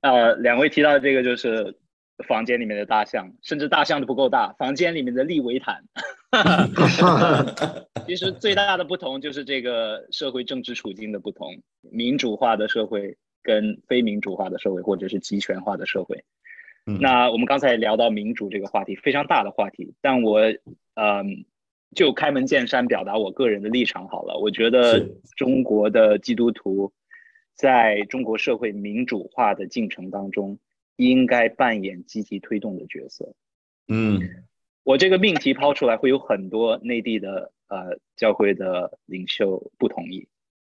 [0.00, 1.72] 呃，两位提到的这个就是
[2.26, 5.84] 房间里面的大象，甚至大象都不够大，房间里面的利维坦。
[8.08, 13.16] 其实最大的不同就是这个社会政治处境的不同，民主化的社会。
[13.48, 16.22] 跟非民主化的社会，或者是集权化的社会，
[16.84, 19.94] 嗯，那我们刚才聊到民主这个话题，非常大的话题。
[20.02, 20.38] 但我，
[20.96, 21.46] 嗯，
[21.94, 24.36] 就开门见山表达我个人的立场好了。
[24.38, 26.92] 我觉得中国的基督徒
[27.54, 30.58] 在中国社会民主化的进程当中，
[30.96, 33.34] 应该扮演积极推动的角色。
[33.88, 34.20] 嗯，
[34.84, 40.28] 我这个命题抛出来，会有很多内地的呃教会的领袖不同意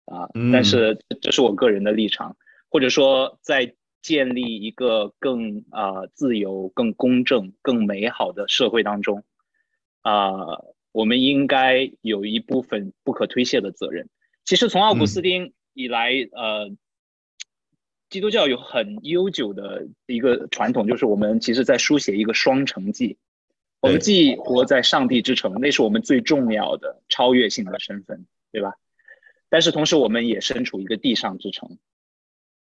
[0.07, 2.35] 啊，嗯、但是这是我个人的立场，
[2.73, 9.23] 或者说在建立一个更啊、呃、自由、更公正、更美好的社会当中
[10.01, 14.09] 啊、呃，我们应该有一部分不可推卸的责任。
[14.47, 16.77] 其实从奥古斯丁以来，嗯、呃。
[18.09, 23.17] 基督教有很悠久的一个传统，就是我们其实在书写一个双城记。
[23.81, 28.75] 我们既活在上帝之城，那是我们最重要的超越性的身份，对吧？
[29.49, 31.79] 但是同时，我们也身处一个地上之城。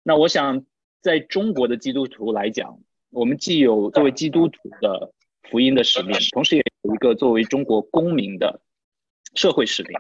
[0.09, 0.65] 那我想，
[1.03, 5.13] 在中国的基督徒来讲，我们既有作为基督徒的
[5.51, 8.63] 福音的使命，同时也有一个作为中国公民的
[9.35, 9.93] 社会使命。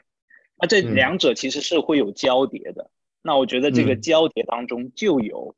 [0.58, 2.90] 那这两者其实是会有交叠的。
[3.20, 5.54] 那我觉得这个交叠当中就有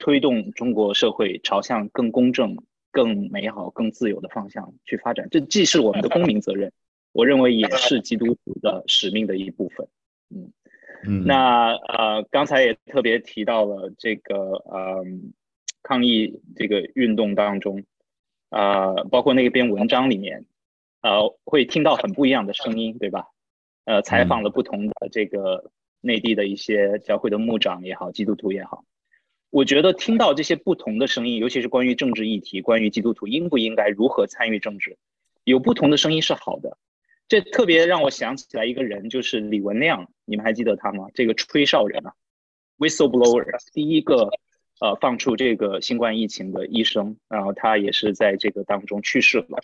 [0.00, 2.56] 推动中国社会朝向更公正、
[2.90, 5.28] 更美好、更自由的方向去发展。
[5.30, 6.72] 这既是我们的公民责任，
[7.12, 9.86] 我认为也是基督徒的使命的一部分。
[10.34, 10.50] 嗯
[11.06, 11.24] 嗯。
[11.26, 15.04] 那呃，刚才也特别提到了这个呃
[15.82, 17.82] 抗议这个运动当中，
[18.50, 20.44] 呃，包括那篇文章里面，
[21.02, 23.26] 呃，会听到很不一样的声音，对吧？
[23.84, 25.70] 呃，采访了不同的这个。
[26.04, 28.84] 内地的一些教会的牧长也好，基督徒也好，
[29.50, 34.98] 我觉得听到这些不同的声音，尤其是关于政治议题，关于基督徒应不应该如何参与政治，
[35.44, 36.76] 有不同的声音是好的。
[37.32, 41.06] 这特别让我想起来一个人，就是李文亮，你们还记得他吗？
[41.14, 42.12] 这个吹哨人啊
[42.76, 44.28] ，whistleblower，第一个
[44.82, 49.62] 呃放出这个新冠疫情的医生，然后他也是在这个当中去世了。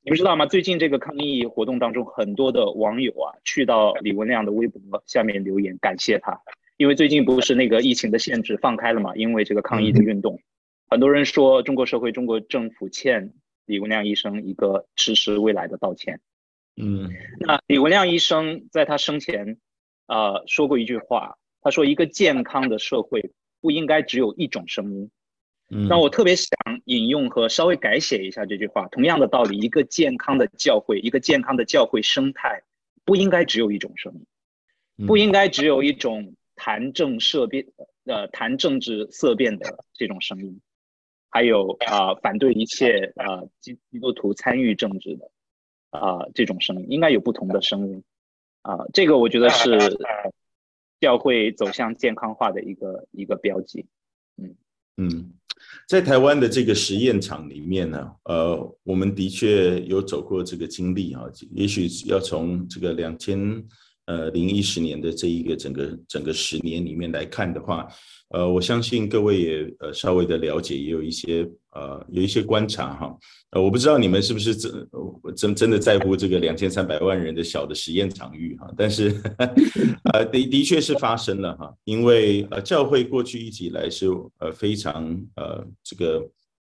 [0.00, 0.46] 你们知道吗？
[0.46, 6.40] 最近这个抗议活动当中，很多的网友啊，去到李文亮的微博下面留言感谢他，
[6.78, 9.14] 因为最近不是那个疫情的限制放开了嘛？
[9.14, 10.40] 因为这个抗议的运动，
[10.88, 13.34] 很多人说中国社会、中国政府欠
[13.66, 16.18] 李文亮医生一个迟迟未来的道歉。
[16.76, 19.58] 嗯，那李文亮医生在他生前，
[20.06, 23.30] 呃，说过一句话，他说：“一个健康的社会
[23.60, 25.10] 不应该只有一种声音。”
[25.88, 26.50] 那我特别想
[26.86, 28.88] 引用和稍微改写一下这句话。
[28.88, 32.60] 同样的道理，一个健康的教会，一个健康的教会生态，
[33.04, 37.64] 不应该只有一种声音，不应该只有一种谈政色变，
[38.06, 40.60] 呃，谈政治色变的这种声音，
[41.28, 45.29] 还有啊、呃，反对一切啊基基督徒参与政治的
[45.90, 48.02] 啊、呃、这种声音，应该有不同的声音
[48.62, 48.90] 啊、呃。
[48.92, 49.78] 这个我觉得是
[51.00, 53.84] 教会走向健康化的一个一个标记。
[54.36, 54.54] 嗯
[54.96, 55.32] 嗯。
[55.86, 61.24] 在台湾的这个实验场里面呢，呃，我们的确有走过这个经历啊。
[61.50, 63.38] 也许要从这个两千
[64.10, 67.86] 呃零一十年的这一个整个整个十年里面来看的话。
[68.32, 73.18] 呃，我相信各位也呃稍微的了解，也有一些呃有一些观察哈。
[73.50, 74.88] 呃，我不知道你们是不是真
[75.36, 79.20] 真真的在乎这个两千三百万人的小的实验场域哈，但是
[80.14, 84.06] 呃的的确是发生了哈，因为呃教会过去一直以来是
[84.38, 86.24] 呃非常呃这个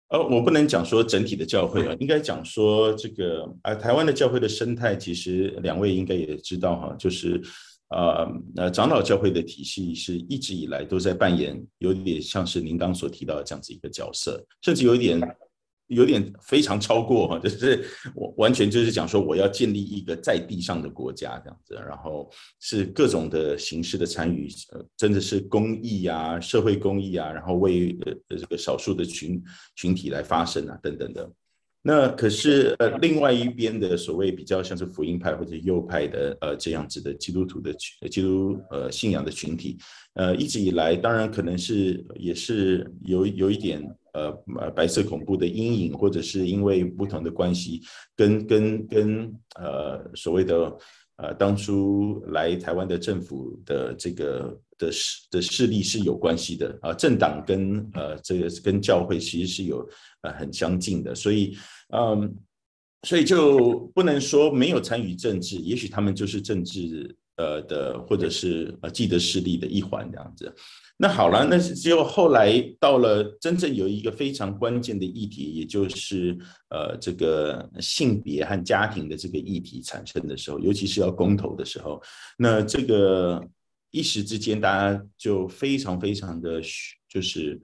[0.09, 7.41] 呃我不能讲说整体的教会啊，应该讲说这个呃台湾的教会的生态，其实两位应该也知道哈，就是。
[7.89, 15.19] 呃，那长老教会的体系是一直以来都在扮演有点像是您刚所提到的这样子一个角色，甚至有一点
[15.93, 22.29] 有点非常超过哈， 就是我完全就是讲说我要建立一个在地上的国家这样子，然后
[22.59, 29.43] 是各种的形式的参与，呃，真的是公益啊，社会公益啊，然后为呃这个少数的群
[29.75, 31.31] 群体来发声啊，等等的。
[31.85, 37.73] 那可是呃，另外一边的所谓比较像是福音派或者右派的呃这样子的基督徒的
[38.09, 39.77] 基督呃信仰的群体，
[40.13, 44.31] 呃一直以来当然可能是也是有有一点呃
[44.73, 47.81] 白色恐怖的阴影，或者是因为不同的关系
[48.15, 50.73] 跟跟跟呃所谓的
[51.23, 59.87] 呃当初来台湾的政府的这个的势的势力是有关系的啊，政党跟呃这个跟教会其实是有
[60.21, 61.57] 呃很相近的，所以。
[61.95, 62.35] 嗯，
[63.03, 70.53] 所以就不能说没有参与政治，也许他们就是政治呃的，或者是呃既得势力的一环这样子。
[70.97, 76.37] 那好了，那只有后来到了真正有一个非常关键的议题，也就是
[76.69, 82.01] 呃这个性别和家庭的这个议题产生的时候，尤其是要公投的时候，
[82.37, 83.43] 那这个
[83.89, 86.61] 一时之间大家就非常非常的
[87.09, 87.59] 就是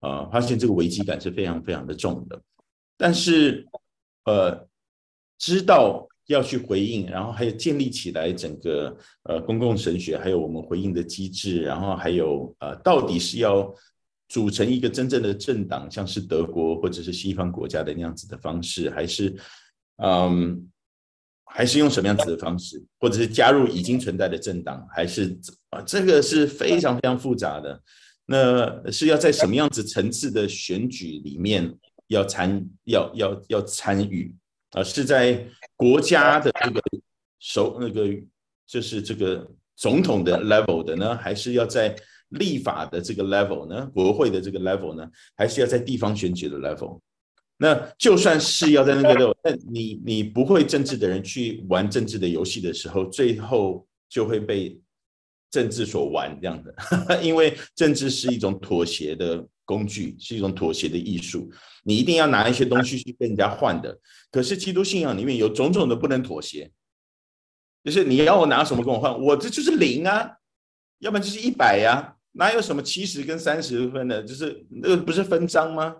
[0.00, 2.42] 呃发现这个危机感是非常非常的重的。
[2.98, 3.66] 但是，
[4.26, 4.68] 呃，
[5.38, 13.72] 知道要去回应，然后还有建立起来整个呃公共神学，还有我们回应的机制，然后还有呃，到底是要
[14.28, 19.34] 组成一个真正的政党，像是德国或者是西方国家的那样子的方式，还是
[20.02, 20.68] 嗯，
[21.44, 25.38] 还是用什么样子的方式，或者是加入已经存在的政党，还是
[25.70, 27.80] 啊，这个是非常非常复杂的。
[28.24, 31.70] 那是要在什么样子层次的选举里面
[32.06, 34.34] 要参要要要参与
[34.70, 34.82] 啊？
[34.82, 35.44] 是在
[35.82, 36.80] 国家的这个
[37.40, 38.08] 首那个
[38.66, 41.94] 就是这个总统的 level 的呢，还是要在？
[42.40, 45.06] 立法的这个 level 呢，国会的这个 level 呢，
[45.36, 46.98] 还是要在地方选举的 level？
[47.58, 54.80] 那就算是要在那个 level，但你你不会政治的人去玩政治的游戏的时候，最后就会被
[55.52, 56.74] 政治所玩这样的。
[57.22, 61.48] 因为政治是一种妥协的工具，是一种妥协的艺术。
[61.84, 63.96] 你一定要拿一些东西去跟人家换的。
[64.30, 66.70] 可是基督信仰里面有种种的不能妥协，
[67.84, 70.28] 就是你要我拿什么跟我换，我这就是零啊，
[70.98, 72.16] 要不然就是一百呀。
[72.34, 74.22] 哪有什么七十跟三十分的？
[74.22, 75.94] 就是那个不是分赃吗？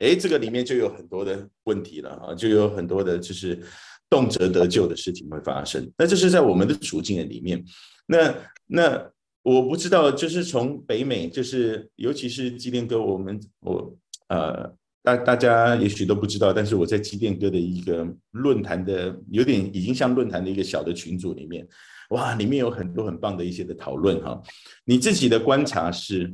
[0.00, 3.62] 哎，这个里面就有很多的问题了啊，就有很多的就是
[4.10, 5.88] 动辄得咎的事情会发生。
[5.96, 7.64] 那这是在我们的处境的里面。
[8.06, 8.34] 那
[8.66, 9.10] 那
[9.42, 13.96] 我不知道，就是从北美，就是尤其是机电哥，我们我
[14.28, 14.68] 呃
[15.02, 21.66] 大大家也许都不知道，但是我在机电哥的一个论坛的有点已经像论坛的一个小的群组里面。
[22.10, 24.40] 哇，里面有很多很棒的一些的讨论哈。
[24.84, 26.32] 你自己的观察是，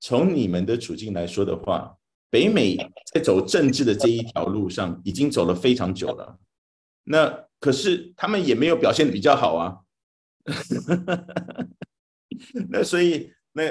[0.00, 1.94] 从你们的处境来说的话，
[2.30, 2.76] 北美
[3.12, 6.38] 在走政治的这一条路上已经走了非常久了。
[7.04, 9.76] 那可是他们也没有表现比较好啊。
[10.46, 11.66] 哈哈哈
[12.68, 13.62] 那所以，那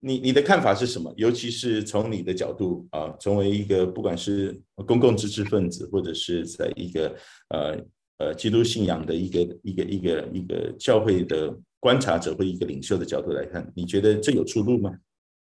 [0.00, 1.12] 你你的看法是什么？
[1.16, 7.16] 尤其是从你的角度啊，作为一个不管是公共知识分子，或者是在一个
[7.48, 7.78] 呃。
[8.20, 14.92] 呃，基督信仰的一个一个一个一个教会的观察者或一个领袖的角度来看，你觉得这有出路吗？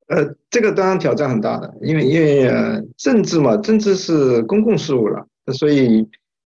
[0.08, 6.04] 呃，这个当然挑战很大的，因为因为呃，政治嘛，政治是公共事务了，所以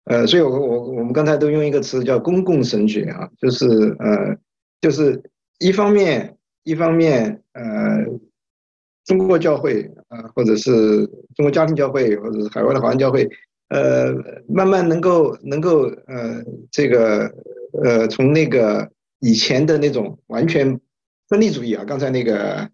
[0.04, 3.66] 呃，所以我我我们刚才都用一个词叫公共神学啊，就是
[3.98, 4.36] 呃，
[4.80, 5.22] 就是
[5.58, 8.04] 一方面一方面呃，
[9.04, 13.28] 中国教会啊，或者是中国家庭教会，或者是海外的华人教会。
[13.68, 14.12] 呃，
[14.48, 16.42] 慢慢能够能够呃，
[16.72, 17.32] 这个
[17.84, 18.90] 呃，从那个
[19.20, 20.80] 以前的那种完全
[21.28, 22.68] 分离主义啊，刚才那个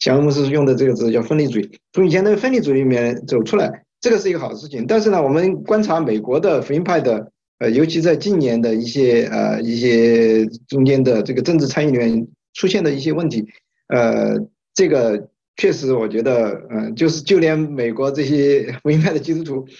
[0.00, 4.84] 祥恩牧师用的这个词叫分离主义，从以前那个分离主义里面走出来，这个是一个好事情。
[4.86, 13.46] 但是呢，我们观察美国的福音派的，呃，尤其在近年的一些呃一些中间的这个政治参与里面出现的一些问题，
[13.88, 14.38] 呃，
[14.74, 19.64] 这个确实我觉得，嗯、呃，就是就连美国这些福音派的基督徒。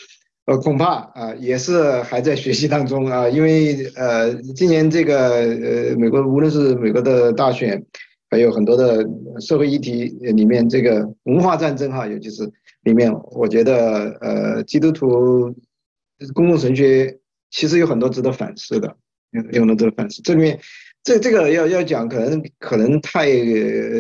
[0.45, 7.81] 呃，恐怕啊，也是还在学习当中啊，因为呃，今年这个呃，美国无论是美国的大选，
[8.29, 9.09] 还有很多的
[9.39, 12.43] 社会议题里面，这个文化战争哈，尤其是
[12.83, 15.55] 里面，我觉得呃，基督徒
[16.35, 17.19] 公共神学
[17.51, 18.97] 其实有很多值得反思的，
[19.31, 20.23] 有有很多值得反思。
[20.23, 20.59] 这里面
[21.03, 23.27] 这这个要要讲，可能可能太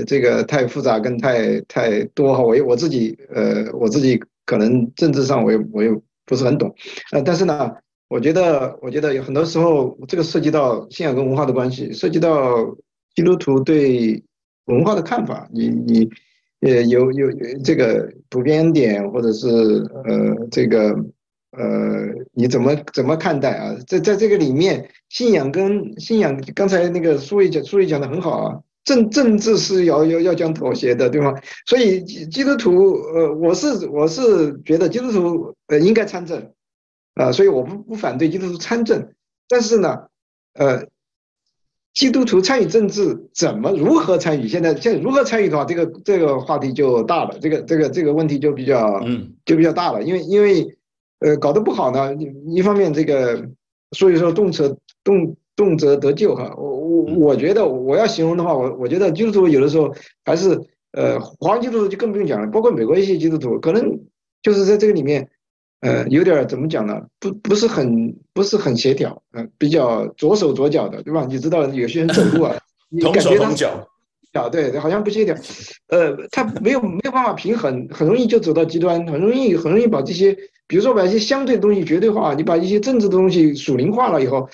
[0.07, 2.43] 这个太复杂，跟太太多哈。
[2.43, 5.91] 我我自己呃，我自己可能政治上我也我也。
[6.25, 6.73] 不是很懂，
[7.11, 7.73] 呃，但是呢，
[8.09, 12.65] 我觉得，我觉得有很多时候，这个涉及到信仰跟文化的关系，涉及到
[13.17, 14.23] 基督徒对
[14.67, 15.49] 文化的看法。
[15.53, 16.09] 你你，
[16.63, 17.29] 呃，有有
[17.63, 20.91] 这个普遍点，或者是呃，这个
[21.51, 23.77] 呃，你怎么怎么看待啊？
[23.87, 28.61] 在在这个里面，信仰跟信仰，刚才那个书记讲，书记讲的很好啊。
[28.85, 31.33] 政政治是要要要讲妥协的，对吗？
[31.67, 36.53] 所以基督徒，呃，我是我是觉得基督徒呃应该参政，
[37.15, 39.13] 啊、所以我不不反对基督徒参政，
[39.49, 40.07] 但是呢，
[40.55, 40.85] 呃，
[41.95, 44.49] 基督徒参与政治怎么如何参与？
[44.49, 50.67] 现在现在如何参与的话，这个这个话题就大了，这个这个这个问题就比较嗯就比较大了，因为因为
[51.21, 52.15] 呃搞得不好呢，
[52.47, 53.49] 一方面这个
[53.93, 55.37] 所以说动辄动。
[55.55, 60.59] 动辄得咎哈，我我我觉得我要形容的话，我我觉得基督徒有的时候还是
[60.93, 64.01] 呃，华人基督徒就更不用讲了，包括美国一些基督徒，可能
[64.43, 65.29] 就是在这个里面，
[65.83, 67.03] 呃，有点怎么讲呢？
[67.21, 71.27] 不不是很不是很协调，呃，比较左手左脚的，对吧？
[71.29, 72.57] 你知道有些人走路啊，
[72.89, 73.87] 你感觉他脚，
[74.33, 75.37] 啊对，好像不协调，
[75.89, 80.35] 呃，他没有没有办法平衡，很容易就走到极端，很容易很容易把这些，
[80.67, 84.49] 比如说把一些相对的东西绝对化，你把一些政治的东西属灵化了以后。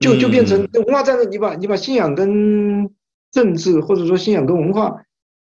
[0.00, 2.88] 就就变成文化战争，你把你把信仰跟
[3.30, 4.96] 政治，或者说信仰跟文化，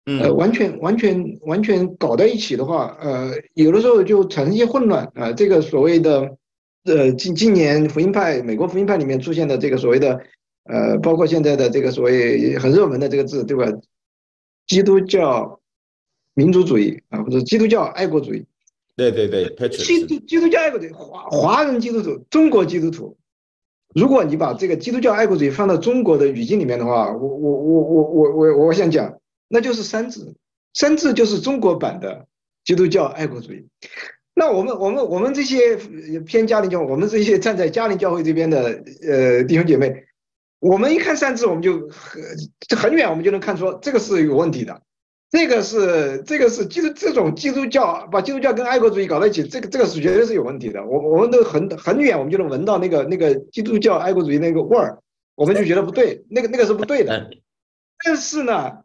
[0.04, 5.32] 呃，完全完全完全搞在一起的话，呃，有的时候就产生一些混乱啊。
[5.32, 6.36] 这个所谓的，
[6.84, 10.20] 呃，近近年福音派，美国福音派里面出现的这个所谓的，
[10.64, 13.64] 呃，包括现在的这个所谓很热门的这个字，对吧？
[14.66, 15.60] 基督教
[16.34, 18.44] 民族主义啊，或者基督教爱国主义。
[18.96, 23.16] 对对对，基督基督教爱国主义，华华人基督徒，中国基督徒。
[23.94, 29.14] 如果你把这个基督教爱国主义放到中国的语境里面的话，我我我我我我我想讲，
[29.52, 30.34] 那就是三字，
[30.72, 32.26] 三字就是中国版的
[32.64, 33.68] 基督教爱国主义。
[34.32, 35.76] 那我们我们我们这些
[36.20, 40.04] 偏家庭教，我们这些站在家庭教会这边的呃弟兄姐妹，
[40.58, 44.80] 我们一看三字，我们就很很远，我们就能看出这个是有问题的。
[45.30, 50.82] 这个是这个是基督这种基督教把基督教跟爱国主义搞在一起，这个这个是绝对是有问题的。
[50.82, 54.98] 我我们都很很远，我们就能闻到那个那个基督教爱国主义那个味儿，
[55.34, 57.28] 我们就觉得不对，那个那个是不对的。
[58.02, 58.78] 但是呢，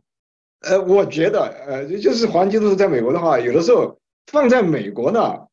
[0.62, 3.97] 呃，我觉得呃，就是华人基督徒在美国的话，有的时候
[4.32, 5.47] 放在美国呢，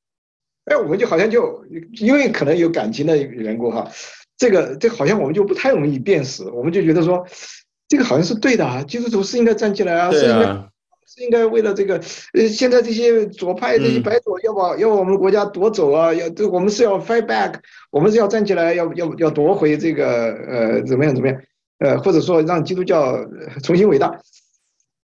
[0.65, 1.65] 哎，我们就好像就
[2.01, 3.91] 因为可能有感情的缘故哈，
[4.37, 7.27] 这个这好像我们就不太容易辨识，我们就觉得说
[7.89, 10.69] 这个好像是对的啊，基督徒是应该站起来啊，是应该。
[11.07, 12.01] 是应该为了这个，
[12.33, 17.57] 呃，现在这些左派这些白左要把要把我们国家夺走啊，要这我们是要 fight back，
[17.91, 21.39] 我们是要站起来要要要夺回这个呃怎么样怎么样，
[21.79, 23.17] 呃或者说让基督教
[23.63, 24.19] 重新伟大。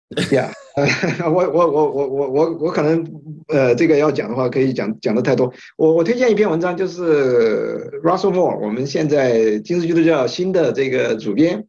[0.31, 0.49] 呀，
[1.25, 3.05] 我我我我我我我可能
[3.49, 11.65] 呃这个要讲的话可以讲讲的太多，我我推荐一篇文章，就是 Russell Moore，我们现在今日基督教新的这个主编，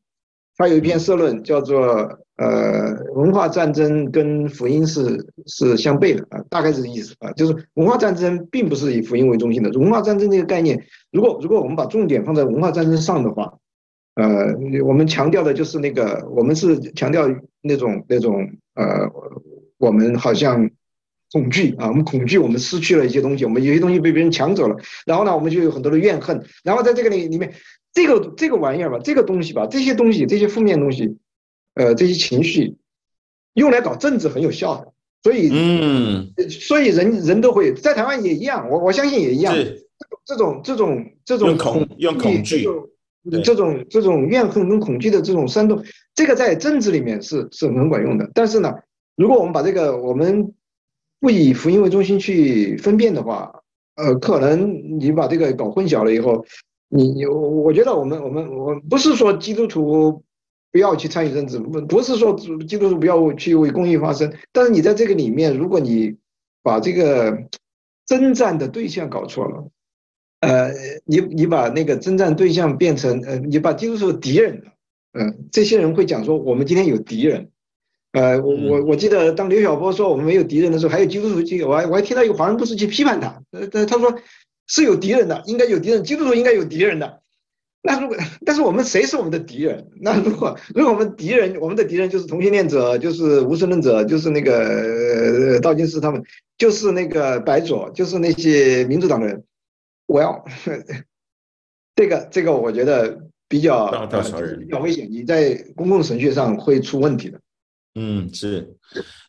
[0.57, 2.19] 他有一篇社论叫做。
[2.39, 9.69] 呃，文化战争跟福音是是相悖的啊，大概是这意思啊，就是文化战争并不是以福音为中心的。
[9.77, 10.81] 文化战争这个概念，
[11.11, 13.55] 如果如果我们把重点放在文化战争上的话，
[14.15, 17.29] 呃，我们强调的就是那个，我们是强调
[17.69, 19.09] 那种那种呃，
[19.77, 20.69] 我们好像
[21.31, 27.55] 恐惧啊，我们恐惧我们失去了一些东西，我们有些东西被别人抢走了，然后呢，我们就有很多的怨恨，然后在这个里里面，
[27.93, 31.17] 这个这个玩意儿吧，这个东西吧，这些东西，这些负面东西。
[31.75, 32.75] 呃，这些情绪
[33.55, 34.93] 用来搞政治很有效的，
[35.23, 39.55] 所以，嗯，所以人人都会在台湾也一样，我我相信也一样。
[40.25, 42.89] 这种这种这种恐用恐惧，这种
[43.43, 45.83] 这种这种怨恨跟恐惧的这种煽动，
[46.15, 48.31] 这个在政治里面是是很管用的。
[48.35, 48.75] 但是呢，
[49.17, 50.53] 如果我们把这个我们
[51.21, 53.53] 不以福音为中心去分辨的话，
[53.97, 56.45] 呃，可能你把这个搞混淆了以后，
[56.89, 60.23] 你我我觉得我们我们我不是说基督徒。
[60.71, 62.35] 不要去参与政治，不不是说
[62.69, 66.15] 基督徒不要去为公益发声，但是你在这个里面，如果你
[66.63, 67.49] 把这个
[68.05, 69.67] 征战的对象搞错了，
[70.41, 70.71] 呃，
[71.05, 74.73] 你你把那个征战对象变成呃，你把基督徒敌人了，
[75.15, 77.49] 嗯、呃，这些人会讲说我们今天有敌人，
[78.13, 84.15] 呃，我我我记得当刘晓波说我们没有敌人的时候，还有基督徒去，我还我还听到一个华人牧师去批判他，呃，他说
[84.69, 87.21] 是有敌人的，应该有敌人，基督徒应该有敌人的。
[87.83, 89.89] 那如果，但是我们谁是我们的敌人？
[90.01, 96.23] 那如果如果我们敌人，我们的敌人就是同性恋者，就是无神论者，就是那个呃道金斯他们，
[96.59, 99.43] 就是那个白左，就是那些民主党的人。
[100.09, 100.45] 我要
[101.95, 103.17] 这个这个，我觉得
[103.49, 104.07] 比较
[104.59, 107.39] 比较危险，你在公共程序上会出问题的。
[107.95, 108.77] 嗯，是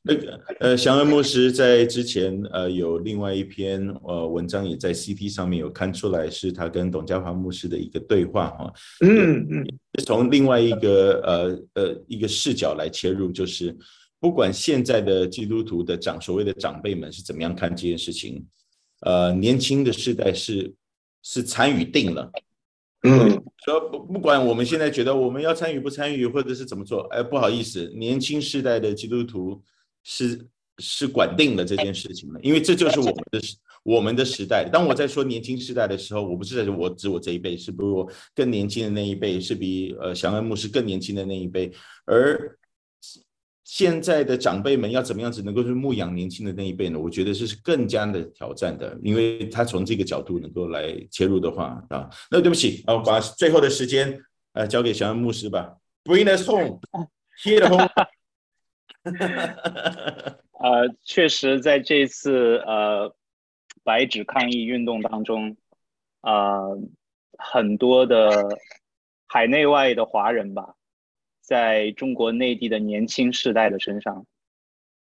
[0.04, 8.74] 那个呃，祥恩牧师在之前呃有另外一篇呃文章也在 CT 上面有看出来，是他跟董家华牧师的一个对话哈。
[9.02, 9.68] 嗯嗯，
[10.06, 13.76] 从另外一个呃呃一个视角来切入，就是
[14.20, 18.46] 不管现在的基督徒的长所谓的长辈们是怎么样看这件事情，
[19.02, 20.74] 呃，年轻的时代是
[21.22, 22.32] 是参与定了。
[23.04, 29.62] 嗯，说不不管我们现在觉得我们要参与不参与，或者是怎么做，哎，不好意思，年轻时代的基督徒
[30.04, 30.46] 是
[30.80, 34.68] 是管定了这件事情的，因为这就是我们的时我们的时代。
[34.70, 41.72] 当我在说年轻时代的时候，我不是在说我指我这一辈，是比我更年轻的那一辈，是比呃祥恩牧师更年轻的那一辈，
[42.06, 42.59] 而。
[43.72, 46.98] 现在的长辈们要怎么样子能够去牧养年轻的那一辈呢？
[47.00, 54.20] 我觉得这是更加的挑战的，因为他从这个角度能够来切入的话啊，那对不起啊，把最后的时间
[54.54, 55.78] 呃交给小安牧师吧。
[56.04, 56.80] Bring us home,
[57.44, 57.88] here home。
[60.58, 63.14] 呃，确实在这次呃
[63.84, 65.56] 白纸抗议运动当中，
[66.22, 66.80] 啊、呃，
[67.38, 68.50] 很多的
[69.28, 70.74] 海内外的华人吧。
[71.50, 74.24] 在中国内地的年轻世代的身上，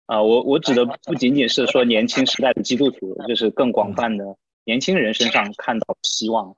[0.08, 4.26] 啊，我我指的不仅仅是说年轻时代的基督徒，就是更广泛的
[4.66, 6.56] 年轻人身上看到希望。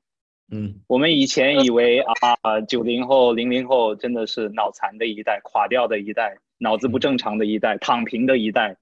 [0.49, 8.77] 嗯，我们以前以为啊，九零后、零零后真的是脑残的一代、垮掉的一代、脑子不正常的一代、躺平的一代，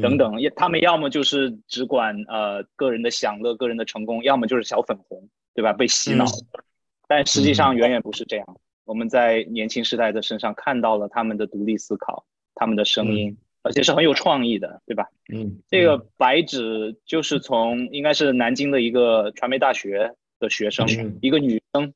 [0.00, 5.72] 等等，他们要么就是只管呃个人的享乐、个人的成功，要么就是小粉红，对吧？
[5.72, 6.24] 被洗脑，
[7.08, 8.46] 但实际上远远不是这样。
[8.84, 12.24] 我们在年轻时代的身上看到了他们的独立思考，
[12.54, 15.08] 他们的声音，而且是很有创意的，对吧？
[15.32, 21.94] 嗯，这个白纸就是从应该是南京的一个传媒大学的学生，嗯、一个女生，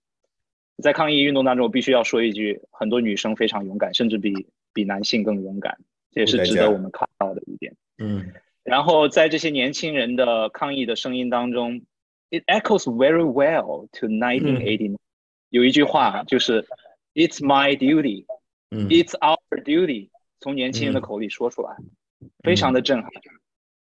[0.82, 5.76] 在抗议运动当中，我必须要说一句，很多女生非常勇敢，甚至比比男性更勇敢，
[6.10, 7.74] 这也是值得我们看到的一点。
[7.98, 8.32] 嗯，
[8.64, 11.82] 然后在这些年轻人的抗议的声音当中
[12.30, 14.98] ，it echoes very well to 1989、嗯。
[15.50, 16.66] 有一句话就是
[17.14, 18.26] ，It's my duty，
[18.70, 21.74] 嗯，It's our duty，从年轻人的口里说出来，
[22.20, 23.40] 嗯、非常的震撼、嗯，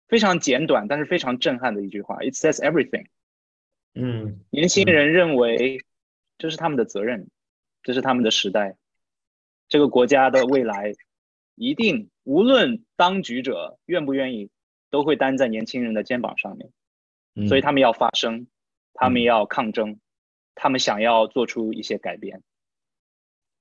[0.07, 2.15] 非常简短，但是非常震撼的一句话。
[2.17, 3.07] It says everything。
[3.93, 5.79] 嗯，年轻人认为
[6.37, 7.29] 这是他们的责任，
[7.83, 8.77] 这是他们的时代，
[9.67, 10.93] 这个国家的未来
[11.55, 14.49] 一定无论当局者愿不愿意，
[14.89, 16.71] 都会担在年轻人的肩膀上面。
[17.35, 18.47] 嗯、所以他们要发声，
[18.93, 19.99] 他们要抗争。
[20.55, 22.41] 他们想要做出一些改变，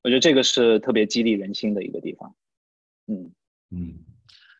[0.03, 2.35] 我觉得这个是特别激励人心的一个地方。
[3.07, 3.33] 嗯
[3.71, 3.99] 嗯，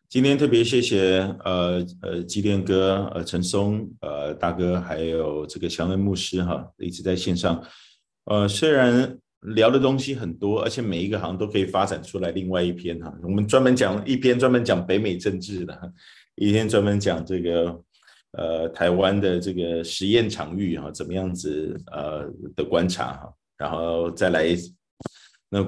[0.07, 7.63] 今天特别谢谢呃呃基甸哥、呃陈松、呃大哥，还有这个祥恩牧师哈，一直在线上。
[8.25, 13.13] 呃，虽然聊的东西很多，而且每一个好像都可以发展出来另外一篇哈。
[13.23, 15.93] 我们专门讲一篇专门讲北美政治的，
[16.35, 17.83] 一篇专门讲这个。
[18.33, 24.55] 呃，台湾的这个实验场域哈，怎么样子呃的观察哈，然后再来，
[25.49, 25.61] 那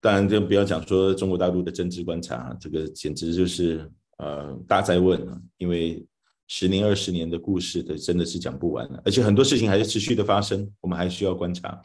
[0.00, 5.24] 当然就不要讲说中国大陆的政治观察，这个简直就是呃大哉问，
[5.58, 6.04] 因为
[6.48, 11.80] 十年二十年的故事的真的是讲不完，而且很多事情还是持续的发生，我们还需要观察，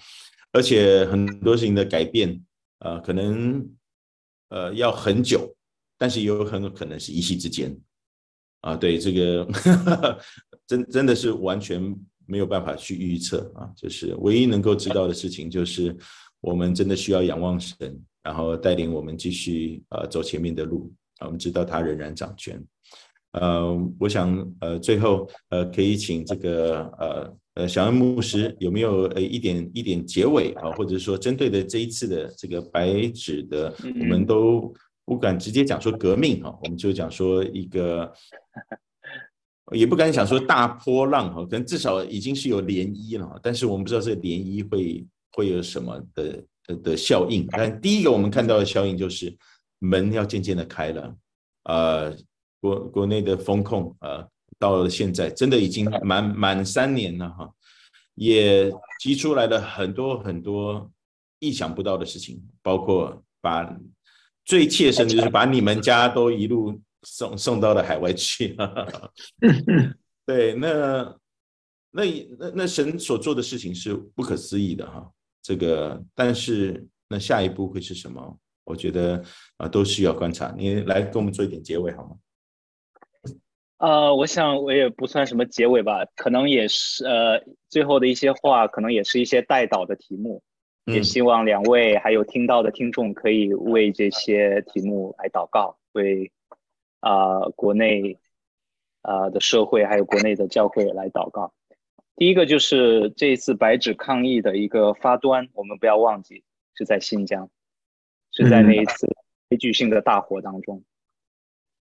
[0.51, 2.43] 而且很多事情的改变，
[2.79, 3.69] 呃，可能
[4.49, 5.55] 呃要很久，
[5.95, 7.79] 但是也有很有可能是一夕之间。
[8.63, 10.19] 啊，对这个呵呵
[10.65, 11.93] 真真的是完全
[12.25, 15.93] 没有办法去预测啊，就是唯一能够知道的事情，就是
[16.39, 17.75] 我们真的需要仰望神，
[18.23, 20.89] 然后带领我们继续呃走前面的路
[21.19, 21.27] 啊。
[21.27, 22.63] 我们知道他仍然掌权。
[23.33, 34.73] 呃，我想呃最后呃可以请这个呃呃小恩牧师有没有呃一点一点结尾啊，或者说针对的这一次的这个白纸的，我们都。
[35.05, 38.11] 不敢直接讲说革命哈，我们就讲说一个，
[39.73, 47.45] 也不敢讲说大波浪哈，可能至少已经是有涟漪了，但是我们不知道这个涟漪会会有什么的的的效应。
[47.51, 49.35] 但第一个我们看到的效应就是
[49.79, 51.15] 门要渐渐的开了，
[51.63, 52.15] 呃，
[52.61, 54.25] 国国内的风控呃
[54.57, 57.51] 到了现在真的已经满满三年了哈，
[58.15, 60.89] 也提出来了很多很多
[61.39, 63.77] 意想不到的事情，包括把。
[64.45, 68.55] 最切身的就是把你们家都一路送送到了海外去，
[70.25, 71.17] 对，那
[71.91, 72.03] 那
[72.39, 75.09] 那那神所做的事情是不可思议的哈，
[75.41, 78.37] 这个，但是那下一步会是什么？
[78.65, 79.21] 我觉得
[79.57, 80.53] 啊，都需要观察。
[80.57, 82.15] 你来给我们做一点结尾好吗？
[83.79, 90.41] 呃，我想我也不算什么结尾吧，可能也是呃，最后的一些话，可能也是一些带导的题目。
[90.85, 96.29] 也希望两位还有听到的听众可以为这些题目来祷告，为
[96.99, 98.19] 啊、呃、国内
[99.01, 101.53] 啊、呃、的社会还有国内的教会来祷告。
[102.17, 106.43] 第一个就是这一次白纸抗议的一个发端，我们不要忘记
[106.75, 107.49] 是在新疆，
[108.31, 109.07] 是在那一次
[109.47, 110.83] 悲剧性的大火当中。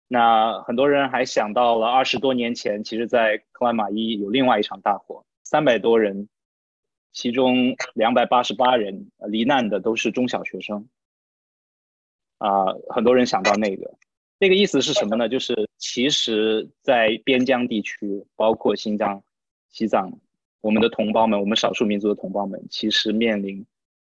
[0.08, 6.28] 那很多人还想到了二十多年前，其实在克拉玛依有另外一场大火，三百多人。
[7.12, 10.88] 其中两百八十八人罹难的都是中小学生，
[12.38, 13.98] 啊、呃，很多人想到那个，
[14.38, 15.28] 那个意思是什么呢？
[15.28, 19.22] 就是其实，在边疆地区，包括新疆、
[19.70, 20.20] 西藏，
[20.62, 23.66] 我们的同胞们，我们少数民族的同胞们，其实面临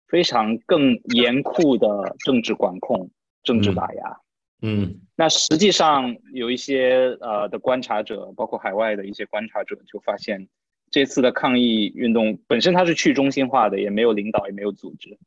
[0.07, 3.11] 非常更严酷的政治管控、
[3.43, 4.21] 政治打压。
[4.63, 10.49] 嗯，嗯，那实际上有一些呃的观察者，包括海外的一些观察者，就发现。
[10.95, 15.19] 这次的抗议运动本身它是去中心化的，也没有领导，也没有组织，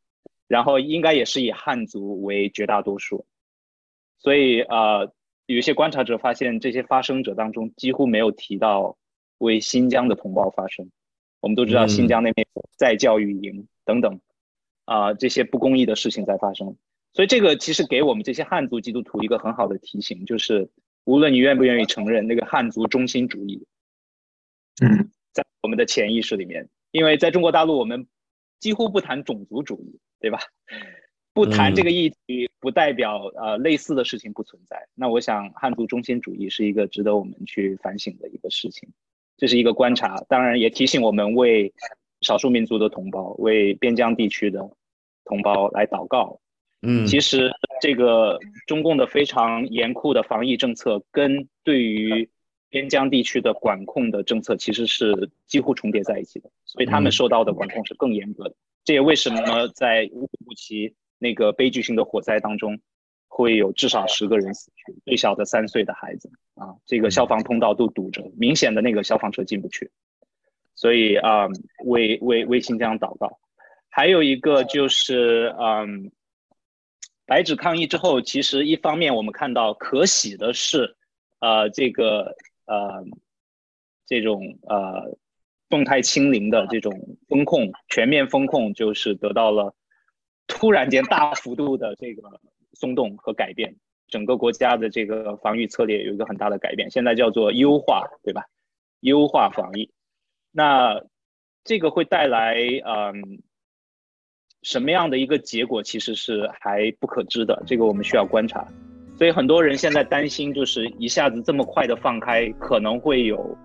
[0.47, 3.26] 然后应该也是以汉族为绝大多数，
[4.18, 5.11] 所以呃，
[5.45, 8.95] 有一些观察者发现这些发声者当中几乎没有提到
[9.39, 10.89] 为新疆的同胞发声。
[11.41, 12.47] 我们都知道新疆那边
[12.78, 14.22] 在教育营等等，
[14.86, 16.78] 啊、呃，这些不公义的事情在发生，
[17.11, 20.70] 所以这个其实给我们这些汉族基督徒一个很好的提醒，就是
[21.03, 23.68] 无论你愿不愿意承认那个汉族中心主义，
[24.82, 25.11] 嗯。
[25.38, 28.07] 在我们的潜意识里面，因为在中国大陆，我们
[28.59, 30.39] 几乎不谈种族主义，对吧？
[31.31, 34.88] 不谈这个议题，不代表呃类似的事情不存在。
[34.95, 38.89] 那我想，汉族中心主义是一个值得我们去反省的一个事情，
[39.38, 40.17] 这是一个观察。
[40.27, 41.71] 当然，也提醒我们为
[42.21, 44.67] 少数民族的同胞、为边疆地区的
[45.25, 46.39] 同胞来祷告，
[46.81, 52.27] 嗯，其实这个中共的非常严酷的防疫政策跟对于
[52.70, 58.55] 边疆地区的管控的政策其实是几乎重叠在一起的，所以他们受到的管控是更严格的。
[58.84, 62.80] 这也为什么在乌鲁木齐那个悲剧性的火灾当中，
[63.28, 69.91] 会有至少十个人死去，最小的三岁的孩子啊，这个消防通道都堵着，明显的那个消防车进不去。
[70.76, 71.47] 所以啊，
[71.86, 73.39] 为为为新疆祷告。
[73.89, 76.11] 还有一个就是嗯。
[77.30, 80.95] 白纸抗议之后，其实一方面我们看到可喜的是，
[81.39, 82.34] 呃，这个
[82.68, 83.03] 呃，
[84.05, 85.18] 这种呃
[85.70, 89.74] 动态清零的这种风控，全面风控，就是得到了
[90.45, 92.39] 突然间大幅度的这个
[92.74, 93.76] 松动和改变，
[94.07, 98.45] 整个国家的这个防御策略有一个很大的改变，现在叫做优化，对吧？
[98.99, 99.91] 优化防疫，
[100.51, 101.01] 那
[101.63, 102.55] 这个会带来
[102.86, 103.41] 嗯。
[104.63, 108.68] 什么样的一个结果其实是还不可知的，这个我们需要观察。
[109.18, 113.57] 所以很多人现在担心，就是一下子这么快的放开，可能会有，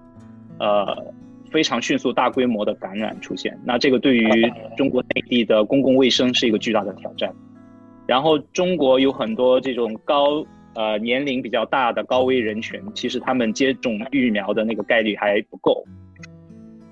[0.58, 0.96] 呃，
[1.50, 3.58] 非常迅速、大规模的感染出现。
[3.62, 7.30] 那这个对于中国内地的公共卫生是一个巨大的挑战。
[8.06, 10.44] 然后中国有很多这种高
[10.74, 15.84] 呃年龄比较大的高危人群，其实他们接种疫苗的那个概率还不够。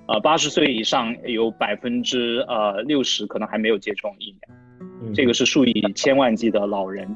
[0.07, 7.07] 呃，八十岁以上有百分之呃六十可能还没有接种疫苗，这个是数以千万计的老人，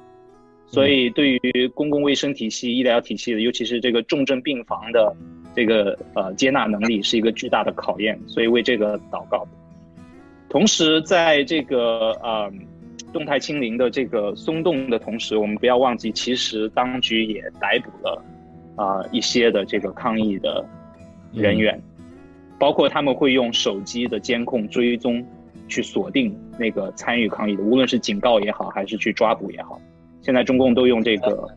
[0.68, 5.16] 所以对于公共卫生体系、医疗体系的，尤其是这个重症病房的
[5.56, 9.48] 这个呃接纳能力是一个巨大的考验，所以为这个祷告。
[10.50, 12.52] 同时，在这个呃
[13.14, 18.24] 动态清零的这个松动的同时，我们不要忘记，其实当局也逮捕了
[18.76, 20.66] 啊、呃、一些的这个抗议的
[21.34, 21.76] 人员。
[21.76, 21.92] 嗯
[22.58, 25.22] 包括他们会用手机的监控追踪，
[25.68, 29.80] 去锁定那个参与抗议的，无论是警告也好，还是去抓捕也好。
[30.26, 31.48] 现在中共都用这个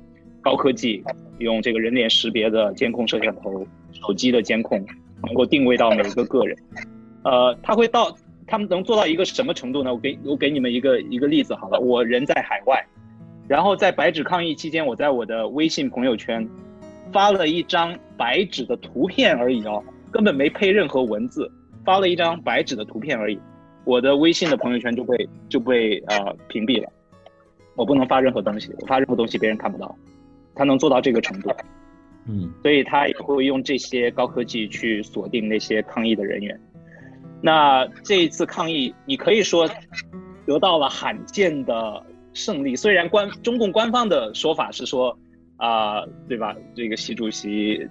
[0.43, 1.03] 高科技，
[1.39, 4.85] 用这个人脸识别的监控摄像头、手机的监控，
[5.25, 6.55] 能够定位到每一个个人。
[7.23, 8.15] 呃，他会到，
[8.47, 9.95] 他们能做到一个什么程度呢？
[9.95, 12.85] 我给我给你们一个一个例子好了，我人在海外，
[13.49, 16.47] 然后在白纸抗议期间，我在我的微信朋友圈
[17.11, 19.83] 发了一张白纸的图片而已哦。
[20.11, 21.51] 根本没配任何文字，
[21.87, 23.39] 发了一张白纸的图片而已，
[23.85, 26.93] 我的微信的朋友圈就被就被呃屏蔽了，
[27.79, 29.97] 我不能发任何东西，我发任何东西别人看不到，
[30.55, 31.51] 他能做到这个程度，
[32.27, 36.61] 嗯，所以他也会用这些高科技去锁定那些抗议的人员。
[37.41, 39.71] 那这一次抗议，你可以说
[40.45, 42.05] 得到了罕见的
[42.35, 45.17] 胜利，虽然官中共官方的说法是说
[45.57, 46.57] 啊、呃，对吧？
[46.75, 47.89] 这个习主席。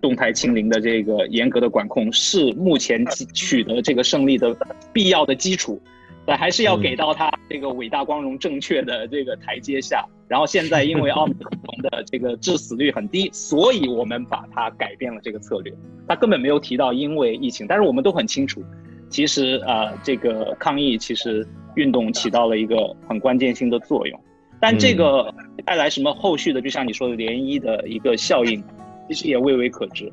[0.00, 4.56] 动态清零的这个严格的管控是目前取得这个胜利的
[4.92, 5.82] 必要的基础，
[6.28, 10.04] 但还是要给到他这个伟大、光荣、正确的这个台阶下。
[10.28, 15.72] 然后现在因为奥密克戎的这个致死率很低，所以我们把它改变了这个策略。
[16.06, 18.62] 他根本没有提到因为疫情，但是我们都很清楚，
[19.08, 24.20] 其实呃这个抗疫其实运动起到了一个很关键性的作用，
[24.60, 28.62] 但这个带来什么后续的，就像你说的涟漪的一个效应。
[29.08, 30.12] 其实也未为可知，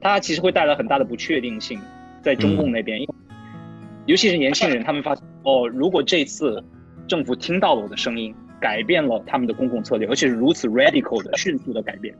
[0.00, 1.78] 它其实会带来很大的不确定性，
[2.22, 3.14] 在中共那边，因为
[4.06, 6.62] 尤其是年轻人，他们发现哦，如果这次
[7.06, 12.14] 政府听到了我的声音，改变了他们的公共策略，而且是如此 radical 的迅速的改变，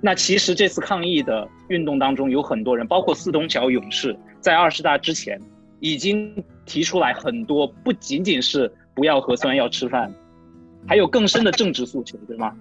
[0.00, 5.40] 那其实这次抗议的运动当中有很多人，包括四通桥勇士，在二十大之前
[5.80, 6.32] 已经
[6.64, 10.12] 提出来很多，不仅仅是不要核酸要吃饭，
[10.86, 12.54] 还有更深的政治诉求，对吗？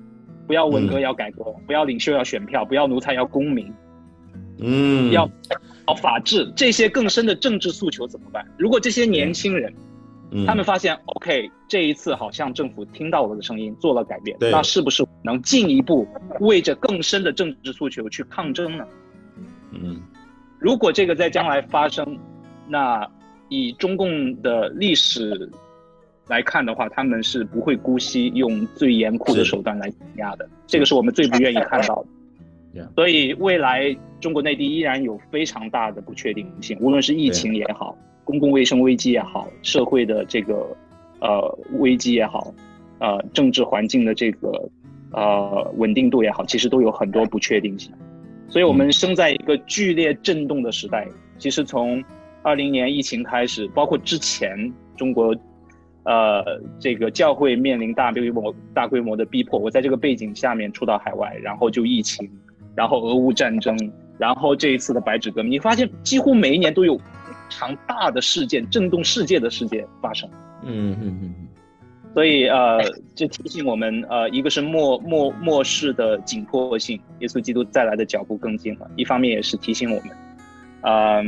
[0.47, 3.71] 不要文革要改革，不要领袖要选票，不要奴才要公民，
[4.59, 5.29] 嗯，要
[5.87, 8.45] 要法治，这些更深的政治诉求怎么办？
[8.57, 9.73] 如果这些年轻人，
[10.31, 16.07] 嗯、他们发现、嗯、OK，这一次好像政府听到我的声音，做了改变，那是不是能进一步
[16.39, 18.85] 为着更深的政治诉求去抗争呢？
[19.71, 20.01] 嗯，
[20.59, 22.17] 如果这个在将来发生，
[22.67, 23.07] 那
[23.49, 25.49] 以中共的历史。
[26.29, 32.07] 来看的话，他们是不会姑息用最严酷的手段来镇压的，这个是我们最不愿意看到的。
[32.95, 40.75] 所以未来中国内地依然有非常大的不确定性，无论是疫情也好，公共卫生危机也好，社会的这个
[41.19, 42.53] 呃危机也好，
[42.99, 44.69] 呃政治环境的这个
[45.11, 47.91] 呃稳定度也好，其实都有很多不确定性。
[48.47, 51.07] 所以我们生在一个剧烈震动的时代。
[51.37, 52.03] 其实从
[52.43, 55.35] 二零年疫情开始，包括之前中国。
[56.09, 56.41] 呃，
[56.79, 59.59] 这个教会面临大规模、大规模的逼迫。
[59.59, 62.25] 我在这个背景下面出到海外，然后就疫情，
[62.77, 63.75] 然后俄乌战争，
[64.19, 67.03] 然后这一次的白纸革命，你发现几乎每一年都有非
[67.49, 70.29] 常大的事件，震动世界的事件发生。
[70.61, 71.35] 嗯嗯嗯。
[72.13, 72.79] 所以呃，
[73.15, 80.09] 这提醒我们呃，一个是末末末世的紧迫性，耶稣基督再来的脚步更近了；一方面也是提醒我们，
[80.81, 81.23] 嗯、呃，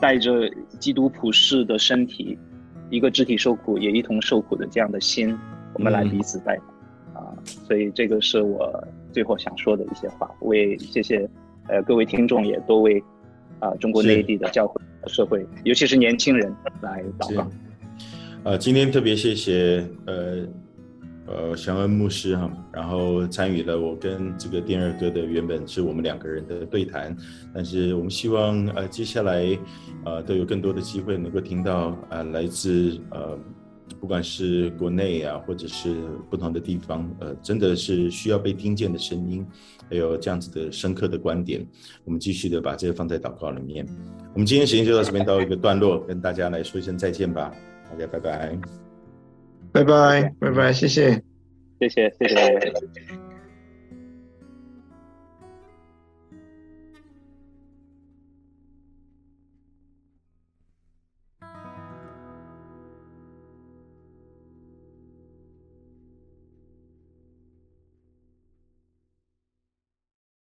[0.00, 0.48] 带着
[0.78, 2.38] 基督普世的身体，
[2.90, 5.36] 一个肢体受苦也一同受苦的这样的心，
[5.74, 7.44] 我们来彼此代祷啊、呃。
[7.44, 8.82] 所以这个是我
[9.14, 10.30] 最后想说的一些话。
[10.40, 11.26] 为谢谢
[11.68, 13.02] 呃各位听众，也多为
[13.60, 17.50] 啊、中国内地的教会社会，尤其是年轻人来祷告。
[18.42, 20.46] 呃，今天特别谢谢呃
[21.26, 27.16] 呃祥恩牧师哈，然后参与了我跟这个电二哥的原本是我们两个人的对谈，
[27.54, 29.58] 但是我们希望呃接下来
[30.04, 33.38] 呃都有更多的机会能够听到呃来自呃
[34.00, 35.94] 不管是国内啊或者是
[36.30, 39.46] 不同的地方呃真的是需要被听见的声音，
[39.88, 41.66] 还有这样子的深刻的观点，
[42.04, 43.86] 我们继续的把这个放在祷告里面。
[44.32, 47.52] 我们今天时间就到这边到一个段落，跟大家来说一声再见吧。
[47.90, 48.58] 大家拜拜，
[49.72, 51.22] 拜拜，拜拜，谢谢，
[51.78, 53.23] 谢谢，谢谢。